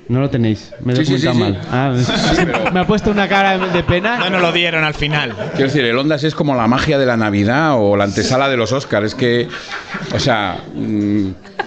No 0.08 0.18
lo 0.20 0.28
tenéis, 0.30 0.72
me 0.84 0.92
he 0.92 0.96
Sí, 0.96 1.04
sí, 1.04 1.18
sí, 1.20 1.28
sí. 1.32 1.38
mal. 1.38 1.60
Ah, 1.70 1.94
Sí, 2.34 2.42
pero- 2.44 2.72
Me 2.72 2.80
ha 2.80 2.86
puesto 2.86 3.10
una 3.12 3.28
cara 3.28 3.56
de 3.56 3.82
pena. 3.84 4.18
No 4.18 4.28
nos 4.30 4.42
lo 4.42 4.50
dieron 4.52 4.82
al 4.82 4.94
final. 4.94 5.32
Quiero 5.52 5.66
decir, 5.66 5.84
el 5.84 5.96
Ondas 5.96 6.24
es 6.24 6.34
como 6.34 6.56
la 6.56 6.66
magia 6.66 6.98
de 6.98 7.06
la 7.06 7.16
Navidad 7.16 7.74
o 7.78 7.96
la 7.96 8.04
antesala 8.04 8.48
de 8.48 8.56
los 8.56 8.72
Oscars. 8.72 9.06
Es 9.06 9.14
que, 9.14 9.46
o 10.12 10.18
sea, 10.18 10.58
mm, 10.74 11.26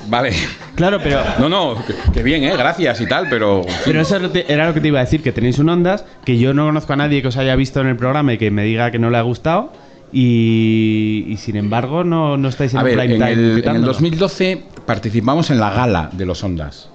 vale. 0.09 0.33
Claro, 0.75 0.99
pero... 1.01 1.21
No, 1.39 1.47
no, 1.47 1.85
que, 1.85 1.93
que 2.11 2.23
bien, 2.23 2.43
¿eh? 2.43 2.57
Gracias 2.57 2.99
y 2.99 3.05
tal, 3.07 3.27
pero... 3.29 3.61
Pero 3.85 4.01
eso 4.01 4.17
era 4.17 4.67
lo 4.67 4.73
que 4.73 4.81
te 4.81 4.87
iba 4.89 4.99
a 4.99 5.03
decir, 5.05 5.21
que 5.23 5.31
tenéis 5.31 5.59
un 5.59 5.69
Ondas, 5.69 6.03
que 6.25 6.37
yo 6.37 6.53
no 6.53 6.65
conozco 6.65 6.91
a 6.91 6.95
nadie 6.97 7.21
que 7.21 7.29
os 7.29 7.37
haya 7.37 7.55
visto 7.55 7.79
en 7.79 7.87
el 7.87 7.95
programa 7.95 8.33
y 8.33 8.37
que 8.37 8.51
me 8.51 8.63
diga 8.65 8.91
que 8.91 8.99
no 8.99 9.09
le 9.11 9.17
ha 9.17 9.21
gustado, 9.21 9.71
y, 10.11 11.25
y 11.27 11.37
sin 11.37 11.55
embargo 11.55 12.03
no, 12.03 12.37
no 12.37 12.49
estáis 12.49 12.73
en 12.73 12.79
A 12.79 12.81
un 12.81 12.85
ver, 12.87 12.97
prime 12.97 13.13
en 13.15 13.19
time 13.19 13.31
el, 13.31 13.39
en 13.39 13.45
el 13.45 13.53
gritándolo. 13.53 13.87
2012 13.93 14.63
participamos 14.85 15.49
en 15.51 15.59
la 15.59 15.69
gala 15.71 16.09
de 16.11 16.25
los 16.25 16.43
Ondas. 16.43 16.89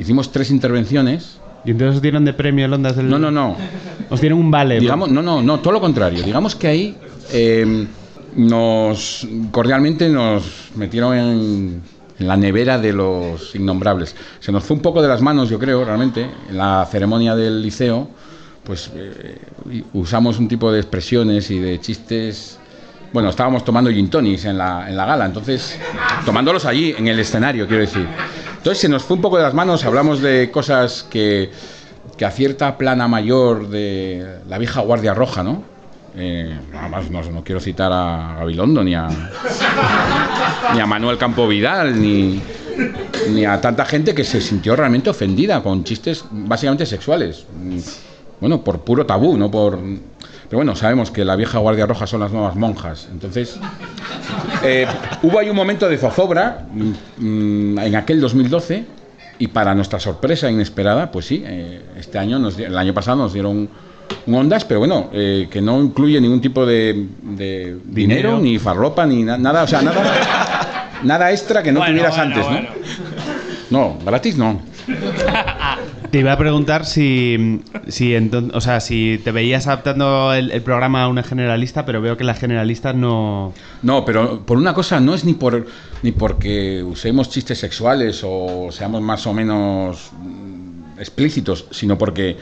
Hicimos 0.00 0.32
tres 0.32 0.50
intervenciones. 0.50 1.38
¿Y 1.62 1.72
entonces 1.72 1.96
os 1.96 2.02
dieron 2.02 2.24
de 2.24 2.32
premio 2.32 2.64
el 2.64 2.72
Ondas 2.72 2.96
del...? 2.96 3.10
No, 3.10 3.18
no, 3.18 3.30
no. 3.30 3.54
Os 4.08 4.18
dieron 4.18 4.38
un 4.38 4.50
vale. 4.50 4.80
Digamos, 4.80 5.10
no, 5.10 5.20
no, 5.20 5.42
no, 5.42 5.60
todo 5.60 5.74
lo 5.74 5.80
contrario. 5.80 6.22
Digamos 6.22 6.56
que 6.56 6.68
ahí 6.68 6.96
eh, 7.30 7.86
nos 8.34 9.28
cordialmente 9.50 10.08
nos 10.08 10.70
metieron 10.74 11.14
en, 11.14 11.82
en 12.18 12.26
la 12.26 12.34
nevera 12.38 12.78
de 12.78 12.94
los 12.94 13.54
innombrables. 13.54 14.16
Se 14.40 14.50
nos 14.50 14.64
fue 14.64 14.76
un 14.76 14.82
poco 14.82 15.02
de 15.02 15.08
las 15.08 15.20
manos, 15.20 15.50
yo 15.50 15.58
creo, 15.58 15.84
realmente, 15.84 16.30
en 16.48 16.56
la 16.56 16.88
ceremonia 16.90 17.36
del 17.36 17.60
liceo, 17.60 18.08
pues 18.64 18.90
eh, 18.94 19.36
usamos 19.92 20.38
un 20.38 20.48
tipo 20.48 20.72
de 20.72 20.80
expresiones 20.80 21.50
y 21.50 21.58
de 21.58 21.78
chistes. 21.78 22.58
Bueno, 23.12 23.28
estábamos 23.28 23.66
tomando 23.66 23.90
gin 23.90 24.08
tonics 24.08 24.46
en 24.46 24.56
la, 24.56 24.88
en 24.88 24.96
la 24.96 25.04
gala, 25.04 25.26
entonces, 25.26 25.78
tomándolos 26.24 26.64
allí, 26.64 26.94
en 26.96 27.06
el 27.06 27.20
escenario, 27.20 27.66
quiero 27.66 27.82
decir. 27.82 28.06
Entonces 28.60 28.82
se 28.82 28.90
nos 28.90 29.04
fue 29.04 29.16
un 29.16 29.22
poco 29.22 29.38
de 29.38 29.42
las 29.42 29.54
manos, 29.54 29.86
hablamos 29.86 30.20
de 30.20 30.50
cosas 30.50 31.06
que, 31.08 31.50
que 32.18 32.26
a 32.26 32.30
cierta 32.30 32.76
plana 32.76 33.08
mayor 33.08 33.70
de 33.70 34.40
la 34.50 34.58
vieja 34.58 34.82
Guardia 34.82 35.14
Roja, 35.14 35.42
¿no? 35.42 35.62
Eh, 36.14 36.54
nada 36.70 36.88
más, 36.90 37.10
no, 37.10 37.42
quiero 37.42 37.58
citar 37.58 37.90
a 37.90 38.34
Gabilondo 38.38 38.84
ni 38.84 38.94
a, 38.94 39.08
ni 40.74 40.80
a 40.80 40.84
Manuel 40.84 41.16
Campo 41.16 41.48
Vidal, 41.48 41.98
ni, 41.98 42.42
ni 43.30 43.46
a 43.46 43.58
tanta 43.62 43.86
gente 43.86 44.14
que 44.14 44.24
se 44.24 44.42
sintió 44.42 44.76
realmente 44.76 45.08
ofendida 45.08 45.62
con 45.62 45.82
chistes 45.82 46.22
básicamente 46.30 46.84
sexuales. 46.84 47.46
Bueno, 48.40 48.62
por 48.62 48.80
puro 48.80 49.06
tabú, 49.06 49.36
no 49.36 49.50
por... 49.50 49.78
Pero 49.78 50.58
bueno, 50.58 50.74
sabemos 50.74 51.10
que 51.12 51.24
la 51.24 51.36
vieja 51.36 51.58
Guardia 51.58 51.86
Roja 51.86 52.06
son 52.08 52.20
las 52.20 52.32
nuevas 52.32 52.56
monjas. 52.56 53.06
Entonces, 53.12 53.56
eh, 54.64 54.86
hubo 55.22 55.38
ahí 55.38 55.48
un 55.48 55.54
momento 55.56 55.88
de 55.88 55.96
zozobra 55.96 56.66
mm, 56.72 56.92
mm, 57.74 57.78
en 57.78 57.94
aquel 57.96 58.20
2012 58.20 58.84
y 59.38 59.46
para 59.48 59.74
nuestra 59.74 60.00
sorpresa 60.00 60.50
inesperada, 60.50 61.10
pues 61.12 61.26
sí, 61.26 61.42
eh, 61.46 61.82
este 61.96 62.18
año, 62.18 62.38
nos 62.40 62.58
el 62.58 62.76
año 62.76 62.92
pasado 62.92 63.18
nos 63.18 63.32
dieron 63.32 63.68
un 64.26 64.34
Ondas, 64.34 64.64
pero 64.64 64.80
bueno, 64.80 65.08
eh, 65.12 65.46
que 65.50 65.60
no 65.62 65.80
incluye 65.80 66.20
ningún 66.20 66.40
tipo 66.40 66.66
de, 66.66 67.06
de 67.22 67.78
dinero, 67.84 68.38
ni 68.40 68.58
farropa, 68.58 69.06
ni 69.06 69.22
na- 69.22 69.38
nada, 69.38 69.62
o 69.62 69.66
sea, 69.68 69.82
nada, 69.82 70.02
nada 71.04 71.30
extra 71.30 71.62
que 71.62 71.70
no 71.70 71.78
Bueno, 71.78 71.92
tuvieras 71.92 72.16
bueno, 72.16 72.34
antes, 72.34 72.44
bueno. 72.46 72.68
¿no? 73.70 73.78
No, 73.78 73.98
gratis 74.04 74.36
no. 74.36 74.60
Te 76.10 76.18
iba 76.18 76.32
a 76.32 76.38
preguntar 76.38 76.86
si, 76.86 77.62
si, 77.86 78.16
o 78.52 78.60
sea, 78.60 78.80
si 78.80 79.20
te 79.22 79.30
veías 79.30 79.68
adaptando 79.68 80.32
el, 80.34 80.50
el 80.50 80.62
programa 80.62 81.04
a 81.04 81.08
una 81.08 81.22
generalista, 81.22 81.84
pero 81.84 82.00
veo 82.00 82.16
que 82.16 82.24
la 82.24 82.34
generalista 82.34 82.92
no... 82.92 83.52
No, 83.82 84.04
pero 84.04 84.44
por 84.44 84.58
una 84.58 84.74
cosa 84.74 84.98
no 84.98 85.14
es 85.14 85.24
ni 85.24 85.34
por 85.34 85.66
ni 86.02 86.10
porque 86.10 86.82
usemos 86.82 87.30
chistes 87.30 87.58
sexuales 87.58 88.22
o 88.24 88.70
seamos 88.72 89.02
más 89.02 89.24
o 89.28 89.32
menos 89.34 90.10
mm, 90.18 90.98
explícitos, 90.98 91.66
sino 91.70 91.96
porque 91.96 92.38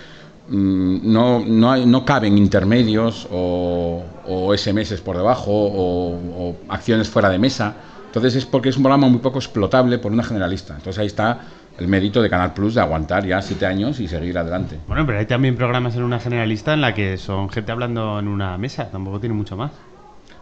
mm, 0.48 1.00
no, 1.12 1.40
no, 1.44 1.70
hay- 1.72 1.84
no 1.84 2.04
caben 2.06 2.38
intermedios 2.38 3.28
o, 3.30 4.02
o 4.24 4.54
SMS 4.56 5.00
por 5.02 5.16
debajo 5.18 5.50
o, 5.52 6.14
o 6.14 6.56
acciones 6.68 7.08
fuera 7.10 7.28
de 7.28 7.38
mesa. 7.38 7.74
Entonces 8.06 8.36
es 8.36 8.46
porque 8.46 8.70
es 8.70 8.76
un 8.78 8.84
programa 8.84 9.08
muy 9.08 9.18
poco 9.18 9.38
explotable 9.38 9.98
por 9.98 10.10
una 10.12 10.22
generalista. 10.24 10.74
Entonces 10.74 10.98
ahí 10.98 11.06
está 11.06 11.40
el 11.78 11.88
mérito 11.88 12.20
de 12.22 12.28
Canal 12.28 12.52
Plus 12.54 12.74
de 12.74 12.80
aguantar 12.80 13.24
ya 13.26 13.40
siete 13.40 13.66
años 13.66 14.00
y 14.00 14.08
seguir 14.08 14.36
adelante. 14.38 14.78
Bueno, 14.88 15.06
pero 15.06 15.18
hay 15.18 15.26
también 15.26 15.56
programas 15.56 15.94
en 15.96 16.02
una 16.02 16.18
generalista 16.20 16.74
en 16.74 16.80
la 16.80 16.94
que 16.94 17.16
son 17.16 17.48
gente 17.50 17.70
hablando 17.72 18.18
en 18.18 18.28
una 18.28 18.58
mesa, 18.58 18.90
tampoco 18.90 19.20
tiene 19.20 19.34
mucho 19.34 19.56
más. 19.56 19.70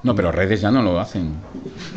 No, 0.02 0.14
pero 0.14 0.31
redes 0.31 0.61
ya 0.61 0.71
no 0.71 0.83
lo 0.83 1.00
hacen. 1.00 1.33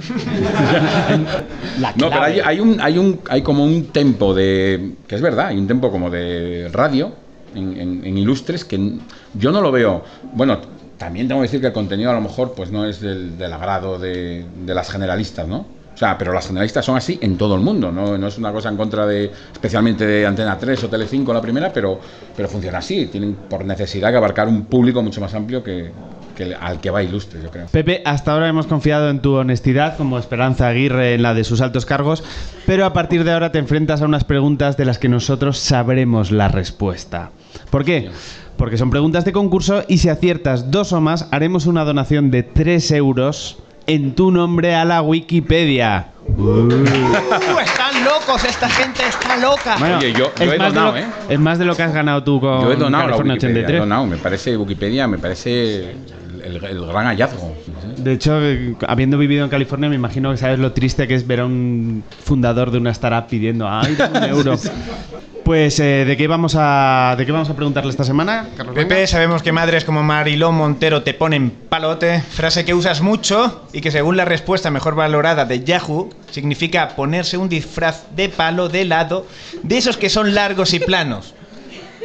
La 1.80 1.94
No, 1.96 2.10
pero 2.10 2.22
hay, 2.24 2.40
hay 2.40 2.60
un, 2.60 2.80
hay 2.82 2.98
un, 2.98 3.20
hay 3.30 3.42
como 3.42 3.64
un 3.64 3.86
tempo 3.88 4.34
de, 4.34 4.94
que 5.08 5.16
es 5.16 5.22
verdad, 5.22 5.48
hay 5.48 5.58
un 5.58 5.68
tempo 5.68 5.92
como 5.92 6.10
de 6.10 6.70
radio 6.72 7.12
en, 7.56 7.78
en- 7.80 8.06
en 8.06 8.18
ilustres 8.18 8.66
que 8.66 8.94
yo 9.36 9.52
no 9.52 9.62
lo 9.62 9.72
veo. 9.72 10.04
Bueno, 10.34 10.60
también 10.98 11.28
tengo 11.28 11.42
que 11.42 11.48
decir 11.48 11.62
que 11.62 11.68
el 11.68 11.74
contenido 11.74 12.10
a 12.12 12.14
lo 12.14 12.22
mejor 12.22 12.54
pues 12.56 12.72
no 12.72 12.86
es 12.86 13.00
del, 13.00 13.38
del 13.38 13.54
agrado 13.54 14.00
de, 14.00 14.46
de 14.66 14.74
las 14.74 14.90
generalistas, 14.90 15.48
¿no? 15.48 15.66
O 16.00 16.06
sea, 16.06 16.18
pero 16.18 16.32
las 16.32 16.48
generalistas 16.48 16.86
son 16.86 16.96
así 16.96 17.20
en 17.22 17.38
todo 17.38 17.56
el 17.56 17.62
mundo, 17.62 17.92
¿no? 17.92 18.18
No 18.18 18.28
es 18.28 18.38
una 18.38 18.54
cosa 18.54 18.70
en 18.70 18.78
contra 18.78 19.06
de, 19.06 19.30
especialmente 19.52 20.08
de 20.08 20.26
Antena 20.26 20.58
3 20.58 20.86
o 20.86 20.90
Telecinco 20.90 21.34
la 21.34 21.42
primera, 21.42 21.74
pero, 21.74 22.00
pero 22.38 22.48
funciona 22.48 22.78
así. 22.78 23.08
Tienen 23.08 23.36
por 23.50 23.66
necesidad 23.66 24.10
que 24.10 24.16
abarcar 24.16 24.48
un 24.48 24.64
público 24.64 25.04
mucho 25.04 25.20
más 25.20 25.34
amplio 25.34 25.62
que, 25.62 25.92
que 26.38 26.56
al 26.56 26.80
que 26.80 26.90
va 26.90 27.04
ilustres, 27.04 27.44
yo 27.44 27.52
creo. 27.52 27.66
Pepe, 27.66 28.02
hasta 28.06 28.32
ahora 28.32 28.48
hemos 28.48 28.66
confiado 28.66 29.10
en 29.10 29.20
tu 29.20 29.34
honestidad 29.34 29.98
como 29.98 30.18
Esperanza 30.18 30.70
Aguirre 30.70 31.16
en 31.16 31.22
la 31.22 31.34
de 31.34 31.44
sus 31.44 31.60
altos 31.60 31.86
cargos, 31.86 32.24
pero 32.66 32.86
a 32.86 32.94
partir 32.94 33.26
de 33.26 33.34
ahora 33.34 33.52
te 33.52 33.60
enfrentas 33.60 34.02
a 34.02 34.06
unas 34.06 34.24
preguntas 34.24 34.78
de 34.78 34.86
las 34.86 35.00
que 35.00 35.10
nosotros 35.10 35.60
sabremos 35.60 36.32
la 36.32 36.48
respuesta. 36.48 37.32
¿Por 37.72 37.84
qué? 37.84 38.10
Porque 38.56 38.78
son 38.78 38.90
preguntas 38.90 39.26
de 39.26 39.34
concurso 39.34 39.84
y 39.90 39.98
si 39.98 40.08
aciertas 40.08 40.72
dos 40.72 40.94
o 40.94 41.02
más 41.02 41.28
haremos 41.32 41.66
una 41.66 41.84
donación 41.84 42.32
de 42.32 42.44
3 42.44 42.90
euros 42.92 43.58
en 43.90 44.14
tu 44.16 44.32
nombre 44.32 44.76
a 44.76 44.86
la 44.86 45.02
Wikipedia. 45.02 46.08
Uh, 46.38 46.86
están 47.64 48.04
locos, 48.06 48.44
esta 48.46 48.70
gente 48.70 49.02
está 49.08 49.36
loca. 49.38 49.78
Bueno, 49.80 49.98
Oye, 49.98 50.14
yo- 50.14 50.32
yo 50.38 50.46
es 50.46 50.54
he 50.54 50.58
más 50.58 50.74
de 50.74 50.80
donado, 50.80 50.92
lo- 50.92 50.98
¿eh? 51.00 51.06
Es 51.28 51.40
más 51.40 51.58
de 51.60 51.66
lo 51.66 51.76
que 51.76 51.84
has 51.84 51.94
ganado 51.94 52.24
tú 52.24 52.40
con 52.40 52.62
Yo 52.62 52.72
he 52.72 52.76
donado 52.76 53.04
la 53.06 53.10
California 53.10 53.34
he 53.34 53.38
83. 53.38 53.80
donado, 53.80 54.06
me 54.06 54.18
parece 54.18 54.56
Wikipedia, 54.56 55.08
me 55.08 55.18
parece 55.18 55.92
el- 56.44 56.64
el 56.64 56.86
gran 56.86 57.08
hallazgo. 57.08 57.52
De 57.98 58.14
hecho, 58.14 58.40
eh, 58.42 58.76
habiendo 58.88 59.18
vivido 59.18 59.44
en 59.44 59.50
California, 59.50 59.90
me 59.90 59.96
imagino 59.96 60.30
que 60.32 60.38
sabes 60.38 60.60
lo 60.60 60.72
triste 60.72 61.08
que 61.08 61.16
es 61.16 61.26
ver 61.26 61.40
a 61.42 61.46
un 61.46 62.04
fundador 62.24 62.70
de 62.72 62.78
una 62.78 62.92
startup 62.92 63.28
pidiendo 63.28 63.68
¡ay, 63.68 63.98
un 64.14 64.24
euro! 64.30 64.56
Pues, 65.50 65.80
eh, 65.80 66.06
¿de, 66.06 66.16
qué 66.16 66.28
vamos 66.28 66.54
a, 66.56 67.16
¿de 67.18 67.26
qué 67.26 67.32
vamos 67.32 67.50
a 67.50 67.56
preguntarle 67.56 67.90
esta 67.90 68.04
semana, 68.04 68.50
Carlos? 68.56 68.76
Pepe, 68.76 69.08
sabemos 69.08 69.42
que 69.42 69.52
madres 69.52 69.84
como 69.84 70.04
Mariló 70.04 70.52
Montero 70.52 71.02
te 71.02 71.16
ponen 71.16 71.50
palote, 71.50 72.22
frase 72.22 72.66
que 72.66 72.76
usas 72.76 73.02
mucho 73.02 73.68
y 73.74 73.82
que 73.82 73.90
según 73.90 74.16
la 74.16 74.26
respuesta 74.26 74.70
mejor 74.70 74.94
valorada 74.94 75.46
de 75.46 75.64
Yahoo, 75.64 76.12
significa 76.30 76.90
ponerse 76.90 77.36
un 77.38 77.50
disfraz 77.50 78.04
de 78.16 78.30
palo 78.30 78.70
de 78.70 78.86
lado, 78.86 79.26
de 79.64 79.80
esos 79.80 79.98
que 79.98 80.10
son 80.12 80.36
largos 80.36 80.76
y 80.76 80.80
planos. 80.82 81.34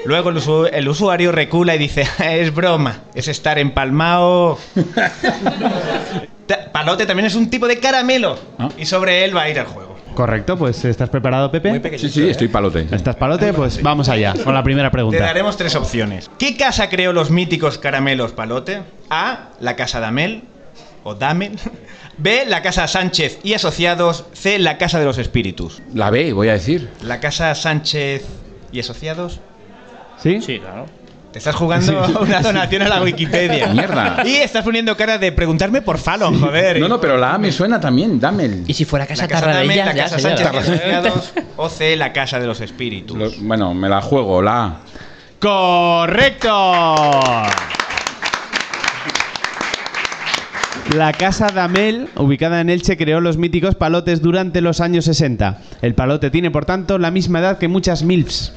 Luego 0.06 0.30
el, 0.30 0.36
usu- 0.38 0.70
el 0.72 0.88
usuario 0.88 1.30
recula 1.30 1.74
y 1.74 1.78
dice, 1.78 2.08
es 2.24 2.54
broma, 2.54 3.00
es 3.14 3.28
estar 3.28 3.58
empalmado. 3.58 4.56
Ta- 6.46 6.72
Palote 6.72 7.04
también 7.04 7.26
es 7.26 7.34
un 7.34 7.50
tipo 7.50 7.66
de 7.68 7.78
caramelo 7.78 8.38
Ah. 8.58 8.70
y 8.78 8.86
sobre 8.86 9.22
él 9.22 9.36
va 9.36 9.42
a 9.42 9.50
ir 9.50 9.58
el 9.58 9.66
juego. 9.66 9.93
Correcto, 10.14 10.56
pues 10.56 10.85
¿estás 10.85 11.09
preparado, 11.11 11.50
Pepe? 11.50 11.99
Sí, 11.99 12.09
sí, 12.09 12.28
estoy 12.28 12.49
palote. 12.49 12.87
¿Estás 12.90 13.16
palote? 13.16 13.52
Pues 13.52 13.83
vamos 13.83 14.09
allá, 14.09 14.35
con 14.44 14.54
la 14.54 14.62
primera 14.62 14.88
Te 14.88 14.92
pregunta. 14.92 15.18
daremos 15.25 15.56
tres 15.56 15.75
opciones. 15.75 16.30
¿Qué 16.38 16.56
casa 16.56 16.88
creó 16.88 17.12
los 17.12 17.30
míticos 17.30 17.78
caramelos 17.78 18.33
Palote? 18.33 18.83
A. 19.11 19.49
La 19.61 19.76
casa 19.76 20.00
Damel 20.00 20.44
o 21.02 21.14
Damel. 21.14 21.59
B. 22.16 22.44
La 22.47 22.62
casa 22.62 22.87
Sánchez 22.87 23.40
y 23.42 23.54
asociados. 23.54 24.25
C. 24.33 24.59
La 24.59 24.78
casa 24.78 24.99
de 25.00 25.04
los 25.04 25.18
espíritus. 25.18 25.83
La 25.92 26.11
B, 26.11 26.33
voy 26.33 26.49
a 26.49 26.52
decir. 26.52 26.88
La 27.02 27.18
casa 27.21 27.54
Sánchez 27.54 28.25
y 28.73 28.80
asociados. 28.80 29.40
¿Sí? 30.23 30.40
Sí, 30.40 30.61
claro. 30.61 30.87
Te 31.34 31.38
estás 31.38 31.56
jugando 31.56 32.20
una 32.20 32.40
donación 32.40 32.82
a 32.82 32.88
la 32.88 33.02
Wikipedia. 33.02 33.66
Mierda. 33.66 34.22
Y 34.24 34.36
estás 34.36 34.62
poniendo 34.62 34.96
cara 34.96 35.18
de 35.18 35.32
preguntarme 35.32 35.82
por 35.82 35.98
Fallon, 35.98 36.38
joder. 36.40 36.78
No, 36.78 36.86
no, 36.88 37.00
pero 37.00 37.16
la 37.16 37.34
A 37.34 37.38
me 37.38 37.50
suena 37.50 37.80
también, 37.80 38.20
dame 38.20 38.44
el... 38.44 38.62
Y 38.68 38.74
si 38.74 38.84
fuera 38.84 39.04
casa 39.04 39.22
La 39.22 39.28
casa 39.28 39.46
Damel, 39.46 39.76
Tarradella, 39.78 39.84
la 39.86 39.94
ya 39.94 40.02
casa 40.04 40.18
sería 40.20 41.02
Sánchez. 41.02 41.34
O 41.56 41.68
C. 41.68 41.96
La 41.96 42.12
casa 42.12 42.38
de 42.38 42.46
los 42.46 42.60
espíritus. 42.60 43.18
Lo- 43.18 43.32
bueno, 43.40 43.74
me 43.74 43.88
la 43.88 44.00
juego, 44.00 44.40
la 44.42 44.64
A. 44.64 44.76
¡Correcto! 45.40 46.50
La 50.94 51.12
casa 51.12 51.48
Damel, 51.48 52.10
ubicada 52.14 52.60
en 52.60 52.70
Elche, 52.70 52.96
creó 52.96 53.20
los 53.20 53.38
míticos 53.38 53.74
palotes 53.74 54.22
durante 54.22 54.60
los 54.60 54.80
años 54.80 55.06
60. 55.06 55.58
El 55.82 55.94
palote 55.96 56.30
tiene, 56.30 56.52
por 56.52 56.64
tanto, 56.64 56.98
la 56.98 57.10
misma 57.10 57.40
edad 57.40 57.58
que 57.58 57.66
muchas 57.66 58.04
MILFs. 58.04 58.52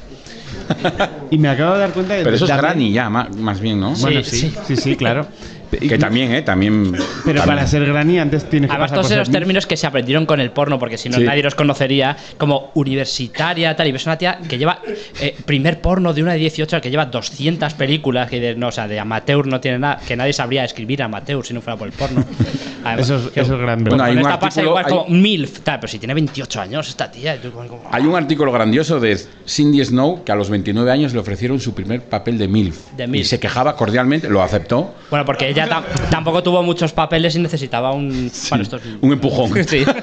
Y 1.30 1.38
me 1.38 1.48
acabo 1.48 1.74
de 1.74 1.80
dar 1.80 1.92
cuenta 1.92 2.14
de 2.14 2.24
Pero 2.24 2.36
eso 2.36 2.46
es 2.46 2.56
granny 2.56 2.92
ya, 2.92 3.10
más 3.10 3.60
bien, 3.60 3.80
¿no? 3.80 3.94
Bueno, 3.94 4.22
sí, 4.22 4.54
sí, 4.64 4.76
sí, 4.76 4.96
claro. 4.96 5.28
Que 5.70 5.98
también, 5.98 6.32
¿eh? 6.32 6.42
También... 6.42 6.92
Pero 6.92 7.02
también. 7.40 7.44
para 7.44 7.66
ser 7.66 7.84
granny 7.84 8.18
antes 8.18 8.48
tienes 8.48 8.68
que 8.68 8.72
Además, 8.74 8.90
pasar 8.90 9.02
todos 9.04 9.10
esos 9.12 9.30
términos 9.30 9.66
que 9.66 9.76
se 9.76 9.86
aprendieron 9.86 10.24
con 10.26 10.40
el 10.40 10.50
porno, 10.50 10.78
porque 10.78 10.96
si 10.96 11.08
no 11.08 11.18
Sí. 11.18 11.24
nadie 11.24 11.42
los 11.42 11.54
conocería, 11.54 12.16
como 12.38 12.70
universitaria, 12.74 13.74
tal, 13.76 13.86
y 13.88 13.92
ves 13.92 14.06
una 14.06 14.16
tía 14.18 14.38
que 14.48 14.58
lleva 14.58 14.80
eh, 15.20 15.36
primer 15.44 15.80
porno 15.80 16.12
de 16.14 16.22
una 16.22 16.32
de 16.32 16.38
18 16.38 16.80
que 16.80 16.90
lleva 16.90 17.06
200 17.06 17.74
películas, 17.74 18.28
que 18.30 18.40
de, 18.40 18.54
no, 18.54 18.68
o 18.68 18.72
sea, 18.72 18.88
de 18.88 18.98
amateur 18.98 19.46
no 19.46 19.60
tiene 19.60 19.78
nada, 19.78 20.00
que 20.06 20.16
nadie 20.16 20.32
sabría 20.32 20.64
escribir 20.64 21.02
amateur 21.02 21.44
si 21.44 21.54
no 21.54 21.60
fuera 21.60 21.76
por 21.76 21.86
el 21.88 21.92
porno. 21.92 22.24
Además, 22.84 23.06
Eso 23.10 23.16
es- 23.26 23.32
que- 23.32 23.40
eso 23.40 23.54
es 23.54 23.60
gran 23.60 23.84
Bueno, 23.84 24.04
hay 24.04 24.12
un 24.14 24.18
esta 24.20 24.38
pasa 24.38 24.60
artículo- 24.60 24.68
igual 24.70 24.84
hay- 24.86 24.90
como 24.90 25.06
MILF, 25.08 25.60
tal, 25.60 25.80
pero 25.80 25.90
si 25.90 25.98
tiene 25.98 26.14
28 26.14 26.60
años 26.60 26.88
esta 26.88 27.10
tía, 27.10 27.34
y 27.36 27.38
tú 27.40 27.50
como- 27.50 27.68
como- 27.68 27.88
Hay 27.90 28.04
un 28.04 28.14
artículo 28.16 28.52
grandioso 28.52 29.00
de 29.00 29.18
Cindy 29.46 29.84
Snow 29.84 30.22
que 30.24 30.32
a 30.32 30.34
los 30.36 30.48
29 30.48 30.90
años 30.90 31.12
le 31.12 31.18
ofrecieron 31.18 31.60
su 31.60 31.74
primer 31.74 32.02
papel 32.02 32.38
de 32.38 32.48
MILF. 32.48 32.92
De 32.96 33.04
Y 33.04 33.08
MILF. 33.08 33.26
se 33.26 33.40
quejaba 33.40 33.74
cordialmente, 33.76 34.28
lo 34.30 34.42
aceptó. 34.42 34.94
Bueno, 35.10 35.24
porque 35.24 35.48
ella 35.48 35.57
tam- 35.66 35.84
tampoco 36.10 36.42
tuvo 36.42 36.62
muchos 36.62 36.92
papeles 36.92 37.34
y 37.36 37.38
necesitaba 37.40 37.92
un... 37.92 38.30
Bueno, 38.50 38.62
esto 38.62 38.76
es- 38.76 38.82
Un 39.00 39.12
empujón. 39.12 39.50
Sí. 39.66 39.84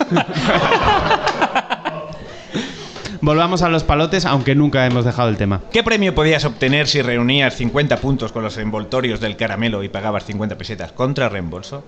Volvamos 3.21 3.61
a 3.63 3.69
los 3.69 3.83
palotes, 3.83 4.25
aunque 4.25 4.53
nunca 4.53 4.85
hemos 4.85 5.03
dejado 5.03 5.29
el 5.29 5.37
tema. 5.37 5.61
¿Qué 5.71 5.81
premio 5.83 6.13
podías 6.13 6.45
obtener 6.45 6.87
si 6.87 7.01
reunías 7.01 7.55
50 7.55 7.97
puntos 7.97 8.31
con 8.31 8.43
los 8.43 8.55
envoltorios 8.57 9.19
del 9.19 9.35
caramelo 9.35 9.81
y 9.83 9.89
pagabas 9.89 10.25
50 10.25 10.55
pesetas 10.57 10.91
contra 10.91 11.27
reembolso? 11.27 11.83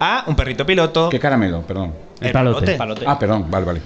A. 0.00 0.24
Un 0.26 0.36
perrito 0.36 0.66
piloto. 0.66 1.08
¿Qué 1.08 1.18
caramelo? 1.18 1.62
Perdón. 1.62 1.94
El 2.20 2.32
palote. 2.32 2.74
Palote. 2.74 3.04
Ah, 3.06 3.18
perdón, 3.18 3.46
vale, 3.50 3.64
vale. 3.64 3.80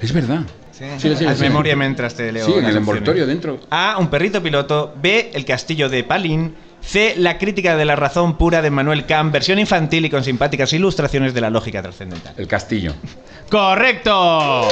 Es 0.00 0.12
verdad. 0.12 0.40
Sí, 0.72 0.84
Sigue, 0.98 1.16
sigue, 1.16 1.30
Haz 1.30 1.40
memoria 1.40 1.74
mientras 1.76 2.14
te 2.14 2.30
leo. 2.32 2.46
Sí, 2.46 2.52
en 2.54 2.64
el 2.64 2.76
envoltorio 2.76 3.26
dentro. 3.26 3.58
A. 3.70 3.96
Un 3.98 4.08
perrito 4.08 4.42
piloto. 4.42 4.94
B. 5.00 5.30
El 5.34 5.44
castillo 5.44 5.88
de 5.90 6.04
Palín. 6.04 6.54
C. 6.86 7.14
La 7.18 7.36
crítica 7.38 7.76
de 7.76 7.84
la 7.84 7.96
razón 7.96 8.38
pura 8.38 8.62
de 8.62 8.70
Manuel 8.70 9.06
Kant, 9.06 9.32
versión 9.32 9.58
infantil 9.58 10.04
y 10.04 10.10
con 10.10 10.22
simpáticas 10.24 10.72
ilustraciones 10.72 11.34
de 11.34 11.40
la 11.40 11.50
lógica 11.50 11.82
trascendental. 11.82 12.34
El 12.36 12.46
castillo. 12.46 12.94
¡Correcto! 13.50 14.68